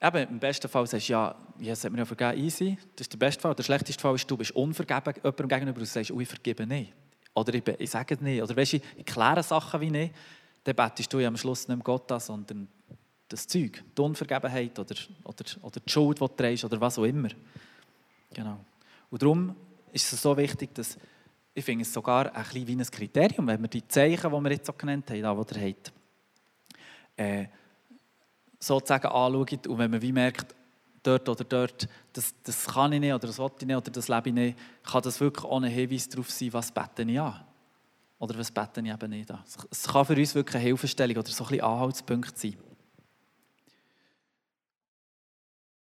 Eben, 0.00 0.28
im 0.28 0.38
besten 0.38 0.68
Fall 0.68 0.86
sagst 0.86 1.08
du, 1.08 1.12
ja, 1.12 1.34
Jesus 1.58 1.84
hat 1.84 1.92
mir 1.92 1.98
ja 1.98 2.04
vergeben, 2.04 2.38
easy. 2.38 2.78
Das 2.94 3.04
ist 3.04 3.12
der 3.12 3.18
beste 3.18 3.42
Fall. 3.42 3.54
Der 3.54 3.64
schlechteste 3.64 4.00
Fall 4.00 4.14
ist, 4.14 4.30
du 4.30 4.36
bist 4.36 4.52
unvergeben 4.52 5.14
jemandem 5.16 5.48
gegenüber 5.48 5.80
und 5.80 5.86
sagst, 5.86 6.10
oh, 6.10 6.20
ich 6.20 6.28
vergebe 6.28 6.66
nicht. 6.66 6.92
Oder 7.34 7.54
ich, 7.54 7.66
ich 7.66 7.90
sage 7.90 8.14
es 8.14 8.20
nicht. 8.20 8.42
Oder 8.42 8.56
weißt 8.56 8.74
du, 8.74 8.80
ich 8.96 9.04
kläre 9.04 9.42
Sachen 9.42 9.80
wie 9.80 9.90
nicht. 9.90 10.14
Dann 10.68 10.76
betest 10.76 11.10
du 11.10 11.18
ja 11.18 11.28
am 11.28 11.36
Schluss 11.38 11.66
nicht 11.66 11.82
Gott 11.82 12.12
an, 12.12 12.20
sondern 12.20 12.68
das 13.26 13.46
Zeug, 13.46 13.82
die 13.96 14.02
Unvergebenheit 14.02 14.78
oder, 14.78 14.94
oder, 15.24 15.44
oder 15.62 15.80
die 15.80 15.90
Schuld, 15.90 16.18
die 16.18 16.20
du 16.20 16.28
trägst 16.28 16.62
oder 16.62 16.78
was 16.78 16.98
auch 16.98 17.04
immer. 17.04 17.30
Genau. 18.34 18.58
Und 19.08 19.22
darum 19.22 19.56
ist 19.90 20.12
es 20.12 20.20
so 20.20 20.36
wichtig, 20.36 20.74
dass 20.74 20.98
ich 21.54 21.64
finde 21.64 21.84
es 21.84 21.92
sogar 21.94 22.26
ein 22.34 22.42
bisschen 22.42 22.66
wie 22.66 22.76
ein 22.76 22.82
Kriterium, 22.82 23.46
wenn 23.46 23.62
wir 23.62 23.68
die 23.68 23.88
Zeichen, 23.88 24.30
die 24.30 24.44
wir 24.44 24.50
jetzt 24.50 24.66
so 24.66 24.74
genannt 24.74 25.10
haben, 25.10 25.22
da, 25.22 25.34
die 25.34 25.58
ihr 25.58 25.68
habt, 25.68 25.92
äh, 27.16 27.46
sozusagen 28.60 29.06
anschaut 29.06 29.66
und 29.68 29.78
wenn 29.78 29.90
man 29.90 30.02
wie 30.02 30.12
merkt, 30.12 30.54
dort 31.02 31.30
oder 31.30 31.44
dort, 31.44 31.88
das, 32.12 32.34
das 32.42 32.66
kann 32.66 32.92
ich 32.92 33.00
nicht 33.00 33.14
oder 33.14 33.26
das 33.26 33.38
will 33.38 33.50
ich 33.58 33.66
nicht 33.66 33.76
oder 33.76 33.90
das 33.90 34.08
lebe 34.08 34.28
ich 34.28 34.34
nicht, 34.34 34.58
kann 34.82 35.00
das 35.00 35.18
wirklich 35.18 35.46
ohne 35.46 35.68
Hinweis 35.68 36.10
darauf 36.10 36.30
sein, 36.30 36.52
was 36.52 36.70
bete 36.70 37.04
ich 37.04 37.18
an. 37.18 37.47
Oder 38.18 38.36
was 38.38 38.50
bete 38.50 38.80
ich 38.80 38.92
eben 38.92 39.10
nicht 39.10 39.30
an. 39.30 39.40
Es 39.70 39.84
kann 39.86 40.04
für 40.04 40.16
uns 40.16 40.34
wirklich 40.34 40.56
eine 40.56 40.64
Hilfestellung 40.64 41.16
oder 41.18 41.28
so 41.28 41.44
ein 41.44 41.48
bisschen 41.48 41.64
Anhaltspunkt 41.64 42.36
sein. 42.38 42.56